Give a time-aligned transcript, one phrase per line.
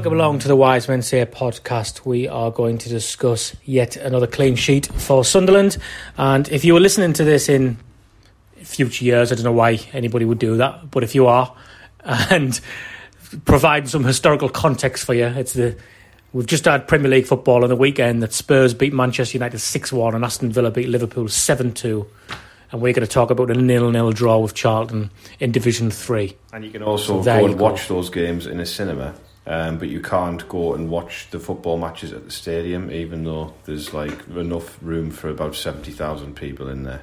[0.00, 2.06] Welcome along to the Wise Men Say podcast.
[2.06, 5.76] We are going to discuss yet another clean sheet for Sunderland.
[6.16, 7.76] And if you were listening to this in
[8.56, 11.54] future years, I don't know why anybody would do that, but if you are,
[12.30, 12.58] and
[13.44, 15.76] provide some historical context for you, it's the
[16.32, 19.92] we've just had Premier League football on the weekend that Spurs beat Manchester United six
[19.92, 22.06] one and Aston Villa beat Liverpool seven two.
[22.72, 26.38] And we're going to talk about a nil-nil draw with Charlton in Division Three.
[26.54, 27.64] And you can also So go and go.
[27.64, 29.14] watch those games in a cinema,
[29.50, 33.52] um, but you can't go and watch the football matches at the stadium, even though
[33.64, 37.02] there's like enough room for about seventy thousand people in there.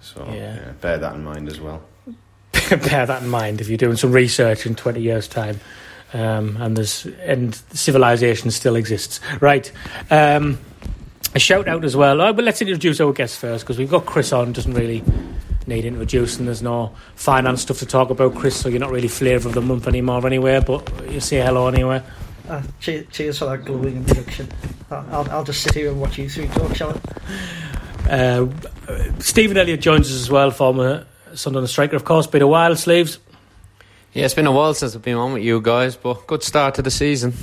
[0.00, 0.54] So Yeah.
[0.54, 0.72] yeah.
[0.80, 1.82] bear that in mind as well.
[2.70, 5.60] bear that in mind if you're doing some research in 20 years time
[6.14, 9.70] um, and there's and civilization still exists right
[10.10, 10.58] um,
[11.34, 14.06] a shout out as well oh, but let's introduce our guest first because we've got
[14.06, 15.02] chris on doesn't really
[15.68, 19.48] need introducing there's no finance stuff to talk about chris so you're not really flavour
[19.48, 22.02] of the month anymore anyway but you say hello anyway
[22.48, 24.48] Uh, cheers, cheers for that glowing introduction.
[24.90, 26.98] I'll, I'll, I'll just sit here and watch you three talk, shall
[28.08, 28.10] I?
[28.10, 28.46] uh,
[29.18, 33.18] Stephen Elliott joins us as well former Sunderland striker of course been a while sleeves
[34.14, 36.74] Yeah, it's been a while since I've been on with you guys, but good start
[36.76, 37.34] to the season.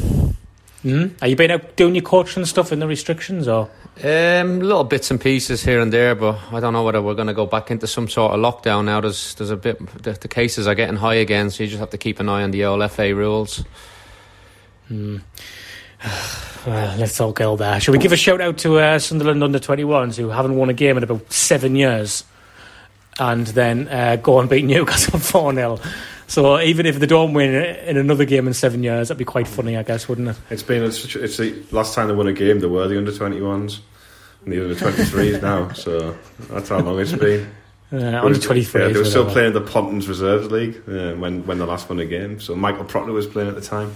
[0.85, 3.69] Mm Are you been out doing your coaching stuff in the restrictions or
[4.03, 7.27] Um, little bits and pieces here and there, but I don't know whether we're going
[7.27, 9.01] to go back into some sort of lockdown now.
[9.01, 11.89] There's there's a bit the, the cases are getting high again, so you just have
[11.91, 13.63] to keep an eye on the old FA rules.
[16.67, 17.79] Well, let's all go there.
[17.79, 20.73] Shall we give a shout out to uh, Sunderland under 21s who haven't won a
[20.73, 22.23] game in about seven years
[23.19, 25.79] and then uh, go and beat Newcastle 4 0?
[26.27, 29.47] So even if they don't win in another game in seven years, that'd be quite
[29.47, 30.37] funny, I guess, wouldn't it?
[30.49, 32.59] It's been it's, it's the last time they won a game.
[32.59, 33.81] They were the under twenty ones,
[34.43, 35.71] and the under twenty threes now.
[35.73, 36.17] So
[36.49, 37.49] that's how long it's been.
[37.93, 38.81] Uh, under 23.
[38.81, 41.99] Yeah, they were still playing the Pontins Reserves League uh, when when they last won
[41.99, 42.39] a game.
[42.41, 43.95] So Michael Proctor was playing at the time.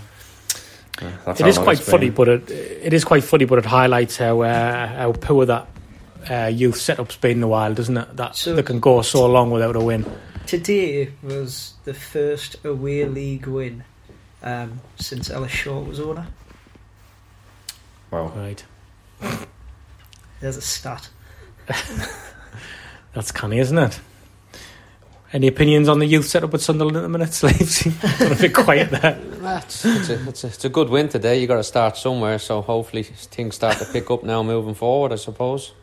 [1.01, 3.45] Uh, that's It how is long quite it's funny, but it, it is quite funny,
[3.45, 5.67] but it highlights how uh, how poor that
[6.29, 8.15] uh, youth setup's been in a while, doesn't it?
[8.15, 10.05] That So- they can go so long without a win.
[10.45, 13.83] Today was the first away league win
[14.43, 16.27] um, since Ellis Short was owner.
[18.11, 18.31] Wow.
[18.35, 18.63] Right.
[20.39, 21.09] There's a stat.
[23.13, 23.99] That's canny, isn't it?
[25.33, 27.81] Any opinions on the youth setup at Sunderland at the minute, Sleeves?
[28.19, 29.19] Got a bit quiet there.
[29.19, 31.41] That's it's a, it's, a, it's a good win today.
[31.41, 35.11] You got to start somewhere, so hopefully things start to pick up now moving forward.
[35.11, 35.73] I suppose.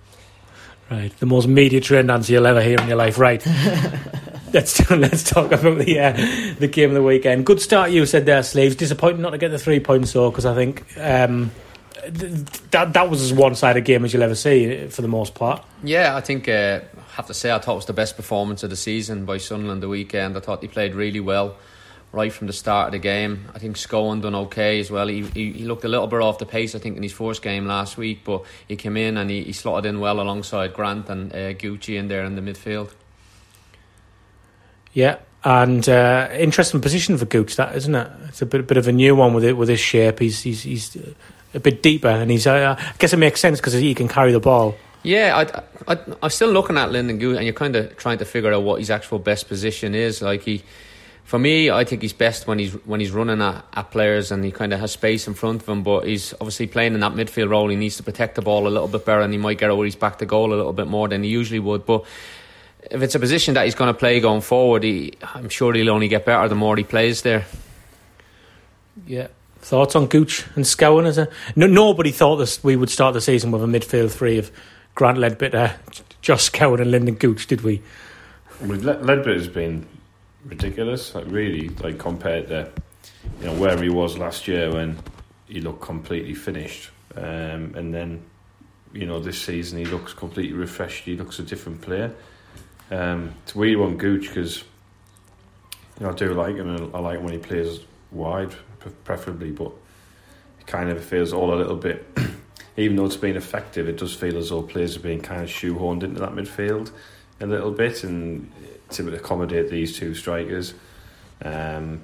[0.89, 3.19] Right, the most media trained answer you'll ever hear in your life.
[3.19, 3.45] Right,
[4.53, 6.13] let's let's talk about the uh,
[6.59, 7.47] the game of the weekend.
[7.47, 8.77] Good start, you said there, Sleeves.
[8.77, 11.51] Disappointing not to get the three points though, because I think um,
[12.03, 15.09] th- that that was as one sided game as you'll ever see uh, for the
[15.09, 15.65] most part.
[15.83, 18.63] Yeah, I think uh, I have to say I thought it was the best performance
[18.63, 20.37] of the season by Sunderland the weekend.
[20.37, 21.57] I thought they played really well
[22.13, 23.47] right from the start of the game.
[23.55, 25.09] I think Scowen done okay as well.
[25.09, 27.43] He, he, he looked a little bit off the pace, I think, in his first
[27.43, 31.11] game last week, but he came in and he, he slotted in well alongside Grant
[31.11, 32.93] and uh, Gucci in there in the midfield.
[34.97, 38.11] Yeah, and uh, interesting position for Gooch, that isn't it?
[38.29, 40.21] It's a bit bit of a new one with it with his shape.
[40.21, 40.97] He's he's he's
[41.53, 44.33] a bit deeper, and he's uh, I guess it makes sense because he can carry
[44.33, 44.75] the ball.
[45.03, 45.45] Yeah,
[45.87, 48.51] I, I, I'm still looking at Lynden Gooch, and you're kind of trying to figure
[48.55, 50.23] out what his actual best position is.
[50.23, 50.63] Like he,
[51.25, 54.43] for me, I think he's best when he's when he's running at, at players and
[54.43, 55.83] he kind of has space in front of him.
[55.83, 57.69] But he's obviously playing in that midfield role.
[57.69, 59.85] He needs to protect the ball a little bit better, and he might get over
[59.85, 61.85] his back to goal a little bit more than he usually would.
[61.85, 62.07] But
[62.91, 65.91] if it's a position that he's going to play going forward, he, I'm sure he'll
[65.91, 67.47] only get better the more he plays there.
[69.07, 69.29] Yeah.
[69.59, 71.07] Thoughts on Gooch and Scowen?
[71.07, 74.39] As a no, nobody thought this we would start the season with a midfield three
[74.39, 74.53] of
[74.95, 75.75] Grant Leadbitter,
[76.23, 77.83] Josh Scowen, and Lynden Gooch, did we?
[78.61, 79.87] Well, Le- Leadbitter's been
[80.45, 81.15] ridiculous.
[81.15, 82.71] Like really, like compared to
[83.41, 84.99] you know where he was last year when
[85.49, 88.23] he looked completely finished, um, and then
[88.93, 91.05] you know this season he looks completely refreshed.
[91.05, 92.15] He looks a different player.
[92.91, 94.59] Um, it's a weird one, Gooch, because
[95.99, 96.69] you know I do like him.
[96.69, 97.81] and I like when he plays
[98.11, 98.55] wide,
[99.05, 99.73] preferably, but
[100.61, 102.07] it kind of feels all a little bit.
[102.77, 105.49] even though it's been effective, it does feel as though players are being kind of
[105.49, 106.91] shoehorned into that midfield
[107.41, 108.51] a little bit, and
[108.91, 110.75] to accommodate these two strikers.
[111.43, 112.03] Um,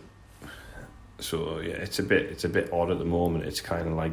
[1.21, 3.45] so yeah, it's a bit it's a bit odd at the moment.
[3.45, 4.13] It's kind of like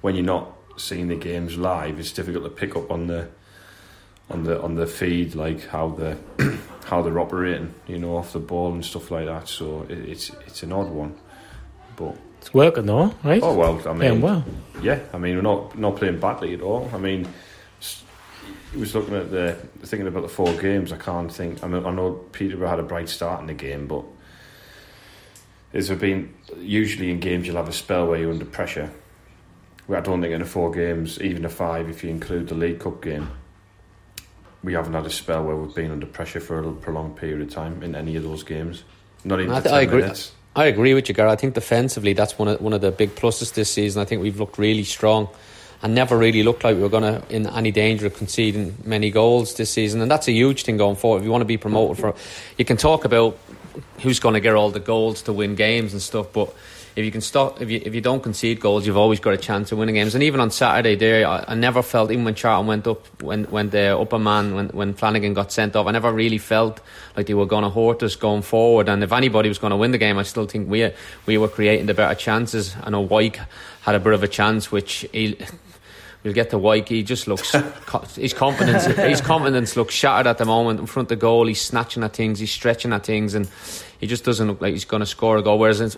[0.00, 3.28] when you're not seeing the games live, it's difficult to pick up on the
[4.30, 6.16] on the on the feed like how the
[6.86, 9.48] how they're operating, you know, off the ball and stuff like that.
[9.48, 11.16] So it, it's it's an odd one,
[11.96, 13.42] but it's working though, right?
[13.42, 14.44] Oh well, I mean, yeah, well,
[14.82, 16.90] yeah, I mean, we're not not playing badly at all.
[16.92, 17.28] I mean,
[18.72, 20.92] he was looking at the thinking about the four games.
[20.92, 21.62] I can't think.
[21.62, 24.04] I mean, I know Peterborough had a bright start in the game, but
[25.72, 28.90] has there been usually in games you'll have a spell where you're under pressure.
[29.88, 32.80] I don't think in the four games, even a five, if you include the League
[32.80, 33.30] Cup game,
[34.66, 37.48] we haven't had a spell where we've been under pressure for a prolonged period of
[37.48, 38.82] time in any of those games.
[39.24, 40.00] Not even I, th- I agree.
[40.00, 40.32] Minutes.
[40.56, 41.28] I agree with you, Gar.
[41.28, 44.02] I think defensively, that's one of one of the big pluses this season.
[44.02, 45.28] I think we've looked really strong
[45.82, 49.12] and never really looked like we were going to in any danger of conceding many
[49.12, 50.00] goals this season.
[50.00, 51.18] And that's a huge thing going forward.
[51.18, 52.16] If you want to be promoted for,
[52.58, 53.38] you can talk about
[54.00, 56.52] who's going to get all the goals to win games and stuff, but
[56.96, 59.36] if you can stop, if you if you don't concede goals, you've always got a
[59.36, 60.14] chance of winning games.
[60.14, 63.44] And even on Saturday, there, I, I never felt even when Charlton went up, when
[63.44, 66.80] when the upper man, when when Flanagan got sent off, I never really felt
[67.14, 68.88] like they were going to hurt us going forward.
[68.88, 70.90] And if anybody was going to win the game, I still think we
[71.26, 72.74] we were creating the better chances.
[72.82, 73.40] I know Wyke
[73.82, 75.36] had a bit of a chance, which he
[76.26, 76.88] We'll get to Wyke.
[76.88, 77.52] He just looks
[78.16, 78.86] his confidence.
[78.86, 81.46] his confidence looks shattered at the moment in front of the goal.
[81.46, 82.40] He's snatching at things.
[82.40, 83.48] He's stretching at things, and
[84.00, 85.60] he just doesn't look like he's going to score a goal.
[85.60, 85.96] Whereas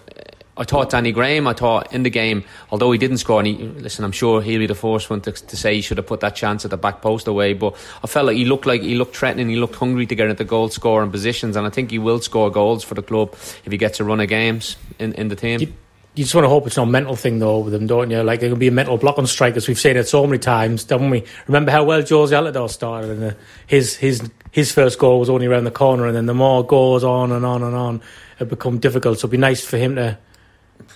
[0.59, 3.55] I thought Danny Graham, I thought in the game, although he didn't score, and he,
[3.55, 6.21] listen, I'm sure he'll be the first one to, to say he should have put
[6.21, 7.55] that chance at the back post away.
[7.55, 10.29] But I felt like he looked like he looked threatening, he looked hungry to get
[10.29, 13.33] into goal scoring positions, and I think he will score goals for the club
[13.65, 15.75] if he gets a run of games in, in the team
[16.19, 18.21] you just want to hope it's not a mental thing though with them, don't you?
[18.25, 19.69] Like there can be a mental block on strikers.
[19.69, 21.25] We've seen it so many times, don't we?
[21.47, 23.37] Remember how well Jozy Altidore started, and the,
[23.69, 27.05] his his his first goal was only around the corner, and then the more goes
[27.05, 28.03] on and on and on,
[28.41, 29.19] it become difficult.
[29.21, 30.19] So it'd be nice for him to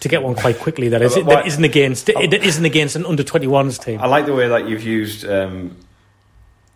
[0.00, 0.88] to get one quite quickly.
[0.88, 4.00] That is, that isn't against it isn't against an under twenty ones team.
[4.00, 5.76] I like the way that you've used um,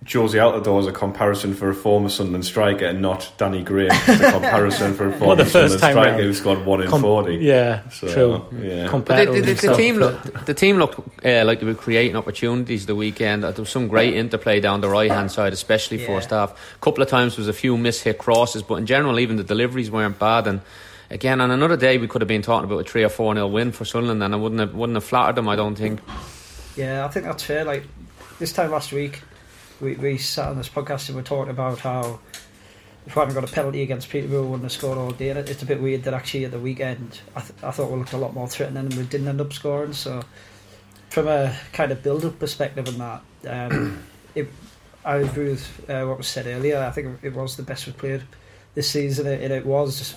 [0.06, 4.20] Jozy Altidore as a comparison for a former Sunderland striker and not Danny Graham as
[4.20, 7.02] a comparison for a former well, the first Sunderland striker who's got one in Com-
[7.02, 7.36] 40.
[7.36, 8.62] Yeah, so, true.
[8.62, 8.88] Yeah.
[8.92, 12.86] But the, the, the, team look, the team looked uh, like they were creating opportunities
[12.86, 13.42] the weekend.
[13.42, 16.06] There was some great interplay down the right hand side, especially yeah.
[16.06, 16.52] first half.
[16.76, 19.44] A couple of times there was a few mishit crosses, but in general, even the
[19.44, 20.46] deliveries weren't bad.
[20.46, 20.60] And
[21.10, 23.50] again, on another day, we could have been talking about a 3 or 4 nil
[23.50, 26.00] win for Sunderland, and I wouldn't have, wouldn't have flattered them, I don't think.
[26.76, 27.64] Yeah, I think that's fair.
[27.64, 27.84] Like
[28.38, 29.22] this time last week,
[29.80, 32.20] we, we sat on this podcast and we talked about how
[33.06, 35.30] if we hadn't got a penalty against Peterborough, we wouldn't have scored all day.
[35.30, 37.98] And it's a bit weird that actually at the weekend, I, th- I thought we
[37.98, 39.92] looked a lot more threatening and we didn't end up scoring.
[39.92, 40.22] So,
[41.10, 44.02] from a kind of build up perspective and that, um,
[44.34, 44.48] it,
[45.04, 46.78] I agree with uh, what was said earlier.
[46.80, 48.22] I think it was the best we've played
[48.74, 50.16] this season, and it was.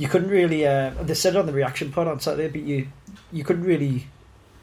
[0.00, 0.66] You couldn't really.
[0.66, 2.88] Uh, they said it on the reaction pod on Saturday, but you
[3.32, 4.06] you couldn't really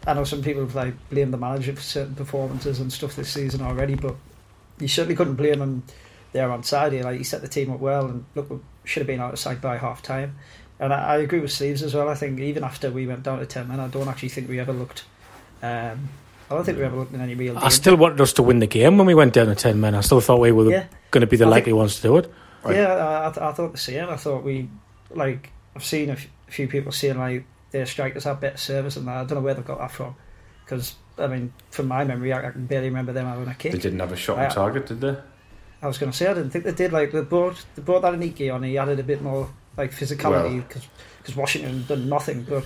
[0.07, 3.29] I know some people have like blamed the manager for certain performances and stuff this
[3.29, 4.15] season already, but
[4.79, 5.83] you certainly couldn't blame him
[6.31, 7.03] there on Saturday.
[7.03, 9.39] Like he set the team up well, and look, we should have been out of
[9.39, 10.37] sight by half time.
[10.79, 12.07] And I, I, agree with Sleeves as well.
[12.07, 14.61] I think even after we went down to ten men, I don't actually think we
[14.61, 15.03] ever looked.
[15.61, 16.07] Um,
[16.49, 17.55] I don't think we ever looked in any real.
[17.55, 17.65] Danger.
[17.65, 19.93] I still wanted us to win the game when we went down to ten men.
[19.93, 20.85] I still thought we were yeah.
[21.11, 22.31] going to be the I likely think, ones to do it.
[22.63, 22.77] Right.
[22.77, 24.07] Yeah, I, I, thought the same.
[24.07, 24.69] I thought we
[25.09, 29.17] like I've seen a few people saying like their strikers have better service than that.
[29.17, 30.15] I don't know where they've got that from.
[30.63, 33.71] Because, I mean, from my memory, I, I, can barely remember them having a kick.
[33.71, 35.15] They didn't have a shot on target, did they?
[35.81, 36.91] I was going to say, I didn't think they did.
[36.91, 40.67] Like, they brought, they brought that Aneke on, he added a bit more, like, physicality,
[40.67, 40.87] because
[41.29, 41.43] well.
[41.43, 42.43] Washington done nothing.
[42.43, 42.65] But,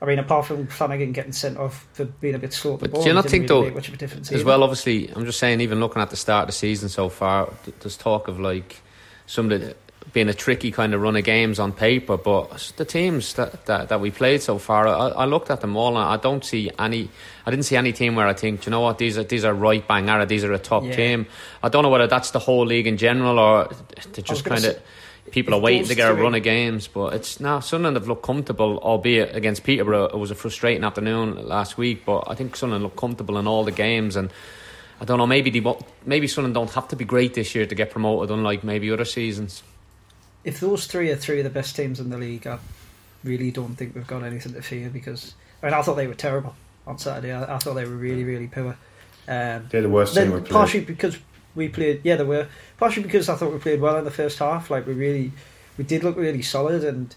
[0.00, 3.02] I mean, apart from Flanagan getting sent off for being a bit slow but ball,
[3.02, 4.46] do you not think, really though, much of a difference as either.
[4.46, 7.52] well, obviously, I'm just saying, even looking at the start of the season so far,
[7.80, 8.80] there's talk of, like,
[9.26, 9.74] some of the
[10.12, 13.88] being a tricky kind of run of games on paper, but the teams that, that,
[13.90, 16.70] that we played so far, I, I, looked at them all and I don't see
[16.78, 17.08] any.
[17.46, 19.54] I didn't see any team where I think, you know what, these are these are
[19.54, 20.96] right bang out, these are a top yeah.
[20.96, 21.26] team.
[21.62, 23.70] I don't know whether that's the whole league in general or
[24.12, 24.80] to just kind of
[25.30, 26.88] people are waiting to get a run of games.
[26.88, 30.06] But it's now Sunderland have looked comfortable, albeit against Peterborough.
[30.06, 33.64] It was a frustrating afternoon last week, but I think Sunderland looked comfortable in all
[33.64, 34.32] the games and.
[35.02, 35.26] I don't know.
[35.26, 38.62] Maybe they, maybe Sunderland don't have to be great this year to get promoted, unlike
[38.62, 39.62] maybe other seasons.
[40.44, 42.58] If those three are three of the best teams in the league, I
[43.24, 46.14] really don't think we've got anything to fear because I mean I thought they were
[46.14, 46.54] terrible
[46.86, 47.32] on Saturday.
[47.32, 48.76] I, I thought they were really really poor.
[49.28, 50.50] Um, They're the worst team we played.
[50.50, 51.18] partially because
[51.54, 54.38] we played, yeah, they were partially because I thought we played well in the first
[54.38, 54.70] half.
[54.70, 55.32] Like we really,
[55.76, 57.14] we did look really solid, and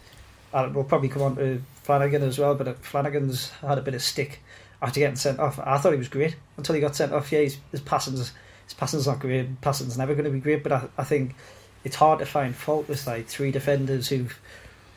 [0.54, 2.56] uh, we'll probably come on to Flanagan as well.
[2.56, 4.42] But Flanagan's had a bit of stick
[4.82, 5.60] after getting sent off.
[5.60, 7.32] I thought he was great until he got sent off.
[7.32, 8.34] Yeah, his, his passing's
[8.66, 9.62] his passing's not great.
[9.62, 10.64] Passing's never going to be great.
[10.64, 11.36] But I, I think
[11.84, 14.40] it's hard to find fault with like three defenders who've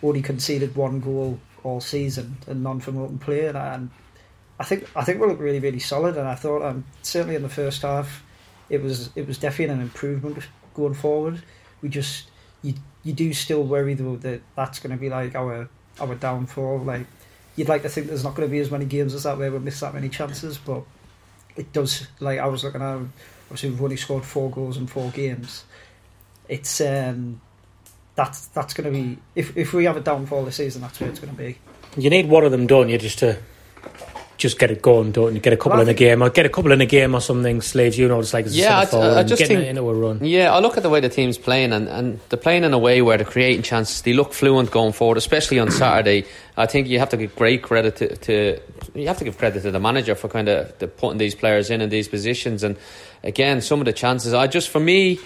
[0.02, 3.46] only conceded one goal all season and none from open play.
[3.46, 3.90] And, and
[4.58, 6.16] I think I think we look really really solid.
[6.16, 8.22] And I thought um, certainly in the first half
[8.68, 10.38] it was it was definitely an improvement
[10.74, 11.42] going forward.
[11.82, 12.30] We just
[12.62, 15.68] you you do still worry though that that's going to be like our
[16.00, 16.78] our downfall.
[16.80, 17.06] Like
[17.56, 19.50] you'd like to think there's not going to be as many games as that where
[19.50, 20.82] we miss that many chances, but
[21.56, 22.06] it does.
[22.20, 22.98] Like I was looking at,
[23.46, 25.64] obviously we've only scored four goals in four games.
[26.48, 27.40] It's um
[28.14, 31.10] that's that's going to be if if we have a downfall this season, that's where
[31.10, 31.58] it's going to be.
[31.96, 33.38] You need one of them, don't you, just to
[34.38, 35.40] just get it going, don't you?
[35.40, 37.22] Get a couple Well, in a game, or get a couple in a game or
[37.22, 37.62] something.
[37.62, 40.22] Sleeves, you know, it's like Yeah, centre I- I just think- it into a run.
[40.22, 42.78] Yeah, I look at the way the team's playing, and, and they're playing in a
[42.78, 44.02] way where they're creating chances.
[44.02, 46.26] They look fluent going forward, especially on Saturday.
[46.58, 48.60] I think you have to give great credit to, to
[48.94, 51.70] you have to give credit to the manager for kind of the putting these players
[51.70, 52.62] in in these positions.
[52.62, 52.76] And
[53.24, 54.34] again, some of the chances.
[54.34, 55.18] I just for me,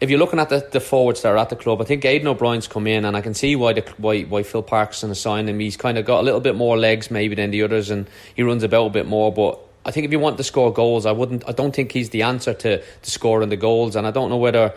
[0.00, 2.24] if you're looking at the, the forwards that are at the club, I think Aiden
[2.24, 5.60] O'Brien's come in, and I can see why the, why why Phil Parkinson assigned him.
[5.60, 8.42] He's kind of got a little bit more legs maybe than the others, and he
[8.42, 9.32] runs about a bit more.
[9.32, 11.46] But I think if you want to score goals, I wouldn't.
[11.46, 14.38] I don't think he's the answer to to scoring the goals, and I don't know
[14.38, 14.72] whether.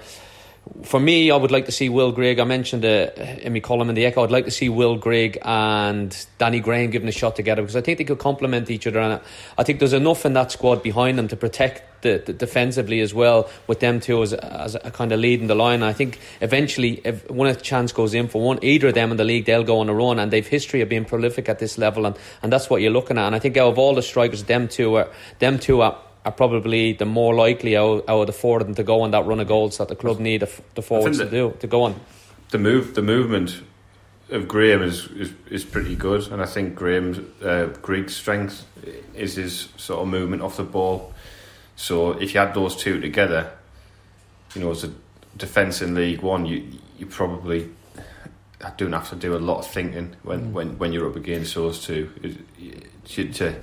[0.83, 2.39] For me, I would like to see Will Grigg.
[2.39, 3.09] I mentioned uh,
[3.41, 4.23] in my column in the Echo.
[4.23, 7.81] I'd like to see Will Grigg and Danny Graham giving a shot together because I
[7.81, 9.19] think they could complement each other, and
[9.57, 13.13] I think there's enough in that squad behind them to protect the, the defensively as
[13.13, 13.49] well.
[13.67, 17.29] With them two as, as a kind of leading the line, I think eventually, if
[17.29, 19.89] a chance goes in for one, either of them in the league, they'll go on
[19.89, 22.81] a run, and they've history of being prolific at this level, and, and that's what
[22.81, 23.25] you're looking at.
[23.27, 25.97] And I think out of all the strikers, them two are them two are.
[26.25, 29.11] Are probably the more likely out, out of the four of them to go on
[29.11, 31.83] that run of goals that the club need the, the forwards to do to go
[31.83, 31.95] on.
[32.51, 33.61] the move the movement
[34.29, 37.67] of Graham is, is, is pretty good, and I think Graham's uh,
[38.07, 38.65] strength
[39.13, 41.13] is his sort of movement off the ball.
[41.75, 43.51] So if you had those two together,
[44.55, 44.91] you know, as a
[45.35, 46.63] defence in League One, you
[46.97, 47.69] you probably
[48.77, 51.83] don't have to do a lot of thinking when, when, when you're up against those
[51.85, 52.09] two.
[52.23, 53.53] It- To, to,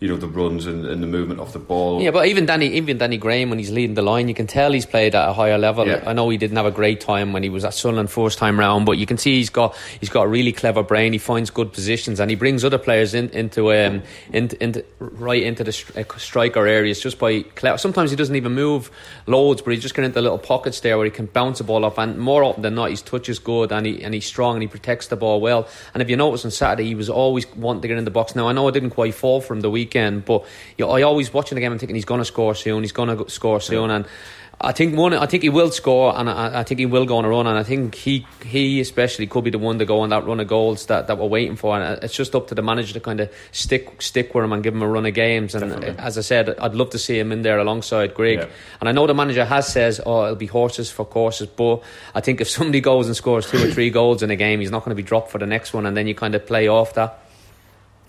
[0.00, 2.00] you know, the runs and, and the movement off the ball.
[2.00, 4.72] Yeah, but even Danny, even Danny Graham, when he's leading the line, you can tell
[4.72, 5.86] he's played at a higher level.
[5.86, 6.02] Yeah.
[6.06, 8.58] I know he didn't have a great time when he was at Sunderland first time
[8.58, 11.12] round, but you can see he's got he's got a really clever brain.
[11.12, 14.02] He finds good positions and he brings other players in, into um
[14.32, 17.78] into, into right into the uh, striker areas just by clever.
[17.78, 18.90] Sometimes he doesn't even move
[19.26, 21.84] loads, but he just get into little pockets there where he can bounce the ball
[21.84, 21.98] off.
[21.98, 24.62] And more often than not, his touch is good and he and he's strong and
[24.62, 25.68] he protects the ball well.
[25.92, 28.34] And if you notice on Saturday, he was always wanting to get in the box.
[28.34, 30.44] Now I know it didn't quite fall from the the weekend, but
[30.76, 32.82] you know, I always watching the game and thinking he's going to score soon.
[32.82, 34.06] He's going to score soon, and
[34.62, 35.14] I think one.
[35.14, 37.46] I think he will score, and I, I think he will go on a run.
[37.46, 40.38] And I think he he especially could be the one to go on that run
[40.38, 41.80] of goals that, that we're waiting for.
[41.80, 44.62] And it's just up to the manager to kind of stick stick with him and
[44.62, 45.54] give him a run of games.
[45.54, 45.98] And Definitely.
[45.98, 48.40] as I said, I'd love to see him in there alongside Grigg.
[48.40, 48.48] Yeah.
[48.80, 51.82] And I know the manager has says, "Oh, it'll be horses for courses." But
[52.14, 54.70] I think if somebody goes and scores two or three goals in a game, he's
[54.70, 56.68] not going to be dropped for the next one, and then you kind of play
[56.68, 57.18] off that.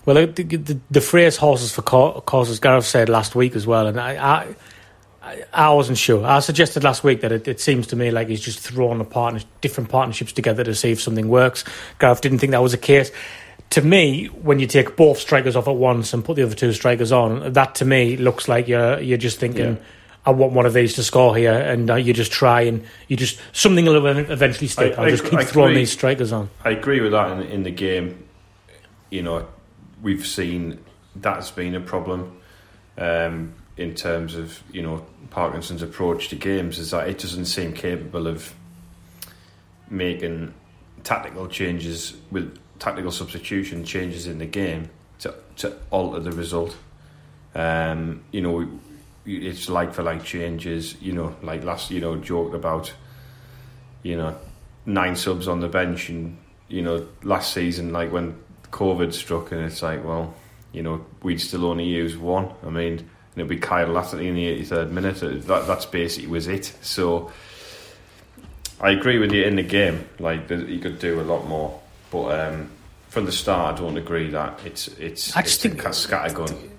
[0.04, 4.00] Well, the, the, the phrase "horses for causes" Gareth said last week as well, and
[4.00, 4.54] I,
[5.22, 6.26] I, I, wasn't sure.
[6.26, 9.04] I suggested last week that it, it seems to me like he's just throwing a
[9.04, 11.64] partner, different partnerships together to see if something works.
[12.00, 13.12] Gareth didn't think that was the case.
[13.70, 16.72] To me, when you take both strikers off at once and put the other two
[16.72, 19.76] strikers on, that to me looks like you're you're just thinking.
[19.76, 19.82] Yeah.
[20.24, 23.16] I want one of these to score here, and uh, you just try and you
[23.16, 24.96] just something will eventually stick.
[24.96, 25.82] I- I'll I just keep I throwing agree.
[25.82, 26.48] these strikers on.
[26.64, 28.22] I agree with that in, in the game.
[29.10, 29.48] You know,
[30.02, 30.78] we've seen
[31.16, 32.40] that's been a problem
[32.98, 37.72] um, in terms of you know Parkinson's approach to games is that it doesn't seem
[37.72, 38.54] capable of
[39.88, 40.52] making
[41.04, 44.90] tactical changes with tactical substitution changes in the game
[45.20, 46.76] to to alter the result.
[47.54, 48.68] Um, you know,
[49.26, 51.00] it's like for like changes.
[51.00, 52.92] You know, like last you know joked about.
[54.04, 54.36] You know,
[54.84, 58.36] nine subs on the bench and you know last season like when
[58.72, 60.34] covid struck and it's like well
[60.72, 62.50] you know we'd still only use one.
[62.66, 65.20] I mean and it'd be kyle Lafferty in the 83rd minute.
[65.46, 66.74] That, that's basically was it.
[66.82, 67.30] So
[68.80, 70.04] i agree with you in the game.
[70.18, 71.80] Like you could do a lot more.
[72.10, 72.70] But um
[73.08, 76.70] from the start i don't agree that it's it's I just it's think- a scattergun.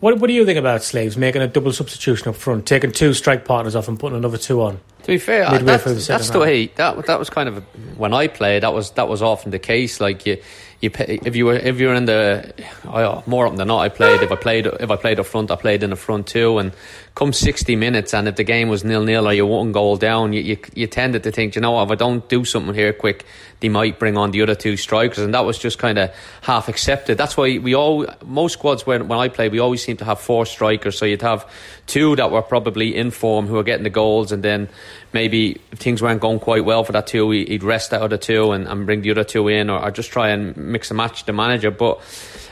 [0.00, 3.14] What What do you think about Sleeves making a double substitution up front, taking two
[3.14, 4.80] strike partners off and putting another two on?
[5.04, 7.62] To be fair, that's, the that's the way that that was kind of
[7.98, 8.62] when I played.
[8.62, 10.00] That was that was often the case.
[10.00, 10.38] Like you,
[10.80, 12.54] you pay, if you were if you were in the
[12.88, 14.22] I, more often than not, I played.
[14.22, 16.56] If I played if I played up front, I played in the front too.
[16.56, 16.72] And
[17.14, 20.32] come sixty minutes, and if the game was nil nil or you one goal down,
[20.32, 23.26] you, you you tended to think, you know, if I don't do something here quick,
[23.60, 26.68] they might bring on the other two strikers, and that was just kind of half
[26.70, 27.18] accepted.
[27.18, 30.18] That's why we all most squads when when I played, we always seemed to have
[30.18, 30.96] four strikers.
[30.96, 31.46] So you'd have
[31.86, 34.70] two that were probably in form who were getting the goals, and then
[35.12, 38.52] maybe if things weren't going quite well for that two, he'd rest that other two
[38.52, 41.24] and, and bring the other two in, or, or just try and mix and match
[41.24, 41.70] the manager.
[41.70, 42.00] But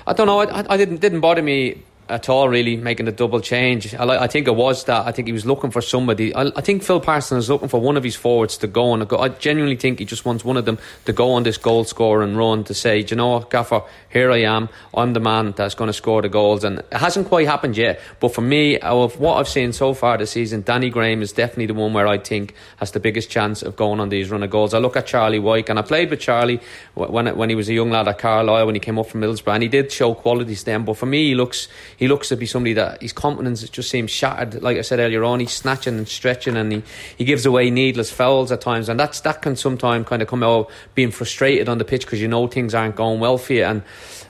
[0.07, 0.41] I don't know.
[0.41, 3.95] I, I didn't didn't bother me at all, really, making the double change.
[3.95, 5.07] I, I, think it was that.
[5.07, 6.35] I think he was looking for somebody.
[6.35, 9.03] I, I, think Phil Parsons is looking for one of his forwards to go on.
[9.15, 12.23] I genuinely think he just wants one of them to go on this goal score
[12.23, 14.69] and run to say, you know what, Gaffer, here I am.
[14.95, 16.65] I'm the man that's going to score the goals.
[16.65, 18.01] And it hasn't quite happened yet.
[18.21, 21.67] But for me, of what I've seen so far this season, Danny Graham is definitely
[21.67, 24.51] the one where I think has the biggest chance of going on these run of
[24.51, 24.75] goals.
[24.75, 26.61] I look at Charlie Wyke, and I played with Charlie
[26.95, 29.55] when when he was a young lad at Carlisle when he came up from Middlesbrough,
[29.55, 30.85] and he did show qualities then.
[30.85, 34.11] But for me, he looks he looks to be somebody that his confidence just seems
[34.11, 34.63] shattered.
[34.63, 36.83] Like I said earlier on, he's snatching and stretching, and he,
[37.17, 40.43] he gives away needless fouls at times, and that's that can sometimes kind of come
[40.43, 43.65] out being frustrated on the pitch because you know things aren't going well for you.
[43.65, 43.83] And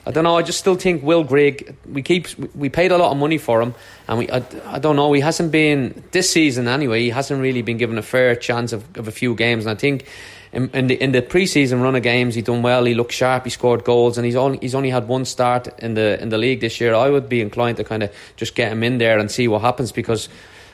[0.05, 0.37] I don't know.
[0.37, 1.75] I just still think Will Grigg.
[1.89, 3.73] We keep we paid a lot of money for him,
[4.07, 5.11] and we I, I don't know.
[5.13, 7.01] He hasn't been this season anyway.
[7.01, 9.79] He hasn't really been given a fair chance of, of a few games, and I
[9.79, 10.05] think
[10.53, 12.85] in, in the in the preseason run of games, he done well.
[12.85, 13.43] He looked sharp.
[13.43, 16.37] He scored goals, and he's only he's only had one start in the in the
[16.37, 16.93] league this year.
[16.95, 19.61] I would be inclined to kind of just get him in there and see what
[19.61, 20.29] happens because.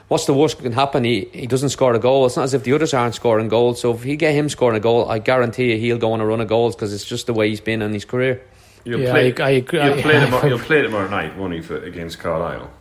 [0.10, 1.04] What's the worst that can happen?
[1.04, 2.26] He he doesn't score a goal.
[2.26, 3.80] It's not as if the others aren't scoring goals.
[3.80, 6.26] So if he get him scoring a goal, I guarantee you he'll go on a
[6.26, 8.42] run of goals because it's just the way he's been in his career.
[8.86, 9.84] You'll Yeah, play, I- I agree.
[9.84, 12.72] You'll I- play, tomorrow, you'll play tomorrow night, won't you, for, against Carlisle?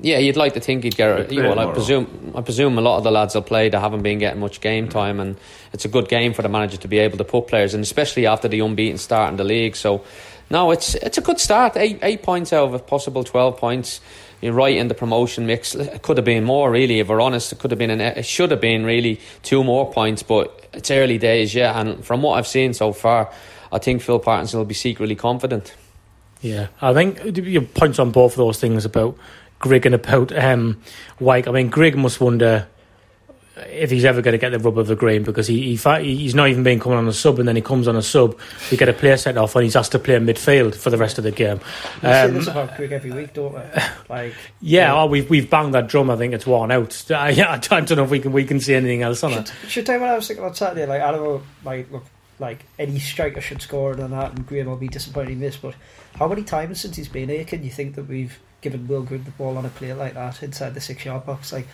[0.00, 1.30] Yeah, you'd like to think he'd get.
[1.30, 2.32] He'll You play know, I presume.
[2.34, 3.68] I presume a lot of the lads will play.
[3.68, 5.36] They haven't been getting much game time, and
[5.72, 8.26] it's a good game for the manager to be able to put players, and especially
[8.26, 9.76] after the unbeaten start in the league.
[9.76, 10.04] So,
[10.50, 11.76] no, it's it's a good start.
[11.76, 14.00] Eight eight points out of a possible twelve points.
[14.40, 15.74] You're right in the promotion mix.
[15.76, 16.98] It could have been more, really.
[16.98, 17.90] If we're honest, it could have been.
[17.90, 21.78] An, it should have been really two more points, but it's early days, yeah.
[21.78, 23.32] And from what I've seen so far,
[23.70, 25.74] I think Phil Parkinson will be secretly confident.
[26.40, 29.16] Yeah, I think your points on both of those things about
[29.62, 30.82] Grigg and about um,
[31.20, 31.48] Wyke.
[31.48, 32.66] I mean, Grigg must wonder
[33.68, 36.34] if he's ever going to get the rub of the green because he, he he's
[36.34, 38.38] not even been coming on a sub and then he comes on a sub.
[38.70, 41.18] We get a player sent off and he's asked to play midfield for the rest
[41.18, 41.60] of the game.
[41.96, 43.60] We say Um, this about Grigg every week, don't we?
[44.08, 46.10] Like, yeah, oh, we've we've banged that drum.
[46.10, 47.02] I think it's worn out.
[47.10, 49.52] I, I don't know if we can we can see anything else on it.
[49.68, 50.84] should tell you what I was thinking on Saturday.
[50.86, 52.04] Like, I don't know, like, look,
[52.38, 55.74] like any striker should score and that, and Graham will be disappointed in this But
[56.16, 59.26] how many times since he's been here can you think that we've given Will Good
[59.26, 61.52] the ball on a play like that inside the six-yard box?
[61.52, 61.66] Like,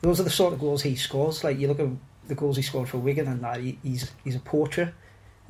[0.00, 1.44] those are the sort of goals he scores.
[1.44, 1.88] Like, you look at
[2.28, 4.94] the goals he scored for Wigan and that, he, he's he's a portrait.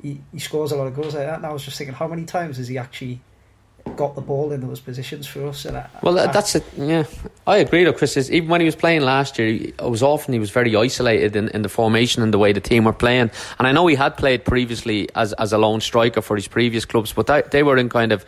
[0.01, 1.37] He, he scores a lot of goals like that.
[1.37, 3.19] And I was just thinking, how many times has he actually
[3.95, 5.65] got the ball in those positions for us?
[5.65, 6.63] And I, Well, I, that's it.
[6.77, 7.05] Yeah,
[7.47, 7.83] I agree.
[7.83, 10.39] Though, Chris, is even when he was playing last year, he- it was often he
[10.39, 13.31] was very isolated in, in the formation and the way the team were playing.
[13.57, 16.85] And I know he had played previously as as a lone striker for his previous
[16.85, 18.25] clubs, but that, they were in kind of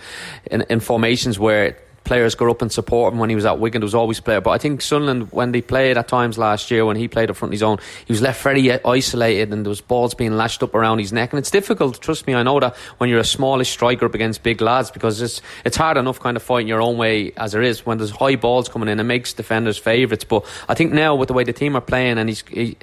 [0.51, 1.77] in, in formations where.
[2.09, 3.81] Players go up and support him when he was at Wigan.
[3.81, 6.83] There was always player, but I think Sunderland when they played at times last year
[6.83, 9.63] when he played up front of his own, he was left very uh, isolated and
[9.63, 11.31] there was balls being lashed up around his neck.
[11.31, 12.01] And it's difficult.
[12.01, 15.21] Trust me, I know that when you're a smallish striker up against big lads because
[15.21, 18.09] it's it's hard enough kind of fighting your own way as there is when there's
[18.09, 18.99] high balls coming in.
[18.99, 20.23] It makes defenders favourites.
[20.23, 22.75] But I think now with the way the team are playing and he's he,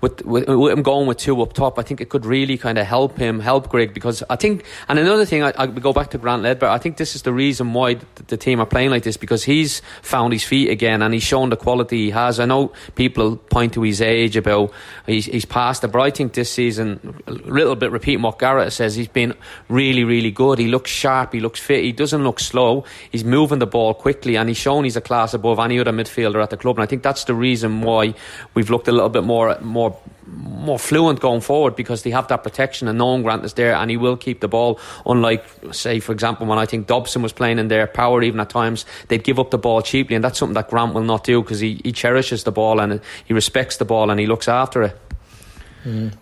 [0.00, 2.78] with, with with him going with two up top, I think it could really kind
[2.78, 4.64] of help him help Grigg because I think.
[4.86, 6.68] And another thing, I, I go back to Grant Leadbitter.
[6.68, 9.44] I think this is the reason why the, the team are playing like this because
[9.44, 12.40] he's found his feet again and he's shown the quality he has.
[12.40, 14.72] I know people point to his age about
[15.06, 18.72] he's, he's past it, but I think this season, a little bit repeating what Gareth
[18.72, 19.34] says, he's been
[19.68, 20.58] really, really good.
[20.58, 22.84] He looks sharp, he looks fit, he doesn't look slow.
[23.10, 26.42] He's moving the ball quickly and he's shown he's a class above any other midfielder
[26.42, 26.76] at the club.
[26.76, 28.14] And I think that's the reason why
[28.54, 29.98] we've looked a little bit more more
[30.30, 33.90] more fluent going forward because they have that protection and knowing Grant is there and
[33.90, 34.78] he will keep the ball.
[35.06, 38.50] Unlike, say, for example, when I think Dobson was playing in their power, even at
[38.50, 41.42] times they'd give up the ball cheaply, and that's something that Grant will not do
[41.42, 44.82] because he, he cherishes the ball and he respects the ball and he looks after
[44.82, 44.98] it.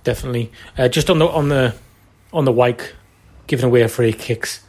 [0.04, 0.52] Definitely.
[0.78, 1.74] Uh, just on the on the
[2.32, 2.94] on the Wyke
[3.46, 4.62] giving away free kicks.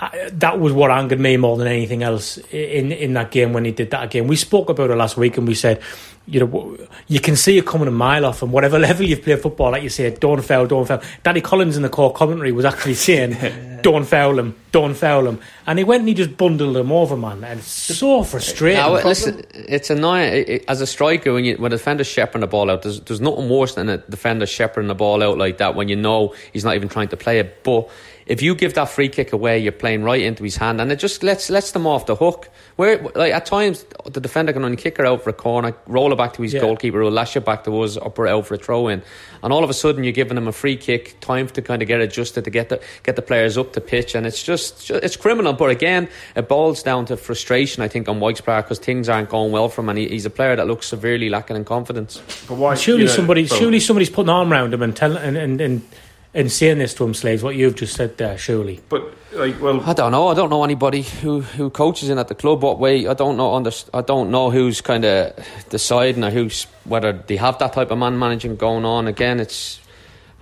[0.00, 3.66] I, that was what angered me more than anything else in in that game when
[3.66, 4.26] he did that again.
[4.26, 5.82] We spoke about it last week and we said,
[6.26, 9.40] you know, you can see it coming a mile off, and whatever level you've played
[9.40, 11.02] football, like you say, don't fail, don't fail.
[11.22, 15.40] Danny Collins in the core commentary was actually saying, don't foul him, don't foul him.
[15.66, 17.44] And he went and he just bundled him over, man.
[17.44, 18.78] And it's so frustrating.
[18.78, 22.70] Now, listen, it's annoying as a striker when you when a defender's shepherding the ball
[22.70, 22.82] out.
[22.82, 25.96] There's, there's nothing worse than a defender shepherding the ball out like that when you
[25.96, 27.62] know he's not even trying to play it.
[27.64, 27.88] But
[28.26, 30.96] if you give that free kick away, you're playing right into his hand, and it
[30.96, 32.48] just lets lets them off the hook.
[32.76, 36.12] Where like at times the defender can only kick her out for a corner, roll
[36.12, 36.60] it back to his yeah.
[36.60, 39.02] goalkeeper, who'll lash it back to us, or put it out for a throw in,
[39.42, 41.88] and all of a sudden you're giving them a free kick, time to kind of
[41.88, 45.16] get adjusted to get the get the players up to pitch, and it's just it's
[45.16, 45.52] criminal.
[45.52, 49.28] But again, it boils down to frustration, I think, on Wyke's part because things aren't
[49.28, 52.22] going well for him, and he, he's a player that looks severely lacking in confidence.
[52.48, 52.74] But why?
[52.74, 55.60] Surely you know, somebody, surely somebody's putting an arm around him and tell and and.
[55.60, 55.82] and
[56.32, 58.80] in saying this to him, Sleeves, what you've just said there, surely.
[58.88, 60.28] But like, well, I don't know.
[60.28, 62.62] I don't know anybody who, who coaches in at the club.
[62.62, 63.06] What way?
[63.06, 63.54] I don't know.
[63.54, 65.34] Under, I don't know who's kind of
[65.70, 69.06] deciding or who's whether they have that type of man managing going on.
[69.06, 69.80] Again, it's.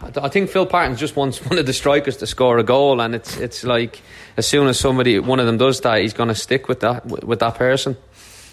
[0.00, 3.14] I think Phil Parton just wants one of the strikers to score a goal, and
[3.14, 4.00] it's it's like
[4.36, 7.06] as soon as somebody one of them does that, he's going to stick with that
[7.06, 7.96] with that person.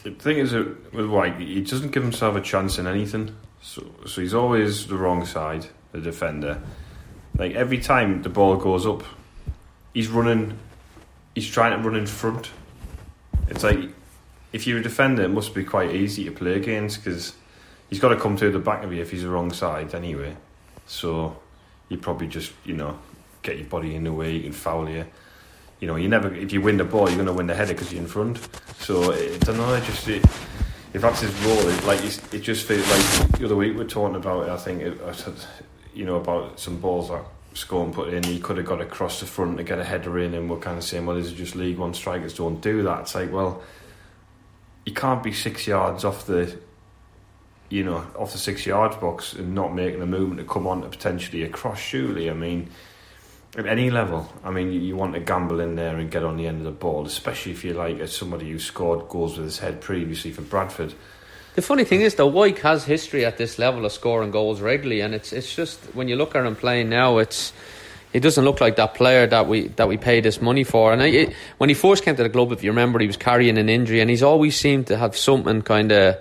[0.03, 3.35] The thing is with White, he doesn't give himself a chance in anything.
[3.61, 6.61] So, so he's always the wrong side, the defender.
[7.37, 9.03] Like every time the ball goes up,
[9.93, 10.57] he's running.
[11.33, 12.49] He's trying to run in front.
[13.49, 13.89] It's like
[14.53, 17.33] if you're a defender, it must be quite easy to play against because
[17.89, 20.35] he's got to come to the back of you if he's the wrong side anyway.
[20.87, 21.37] So
[21.89, 22.97] you probably just you know
[23.43, 24.33] get your body in the way.
[24.33, 25.05] You can foul you.
[25.79, 26.33] You know, you never.
[26.33, 28.39] If you win the ball, you're going to win the header because you're in front.
[28.79, 29.79] So I don't know.
[29.81, 30.23] Just it,
[30.93, 33.89] if that's his role, it, like it just feels like the other week we we're
[33.89, 34.47] talking about.
[34.47, 34.97] It, I think it,
[35.95, 38.23] you know, about some balls that Scowen put in.
[38.23, 40.77] He could have got across the front to get a header in, and we're kind
[40.77, 43.01] of saying, well, is just League One strikers don't do that?
[43.01, 43.63] It's like, well,
[44.85, 46.59] you can't be six yards off the,
[47.69, 50.81] you know, off the six yards box and not making a movement to come on
[50.81, 51.79] to potentially across.
[51.79, 52.69] Surely, I mean,
[53.57, 56.35] at any level, I mean, you, you want to gamble in there and get on
[56.35, 59.59] the end of the ball, especially if you're like somebody who scored goals with his
[59.59, 60.93] head previously for Bradford
[61.55, 65.01] the funny thing is, though, Wyke has history at this level of scoring goals regularly,
[65.01, 67.53] and it's it's just when you look at him playing now, it's
[68.11, 70.93] he doesn't look like that player that we that we pay this money for.
[70.93, 73.57] And I, when he first came to the club, if you remember, he was carrying
[73.57, 76.17] an injury, and he's always seemed to have something kind of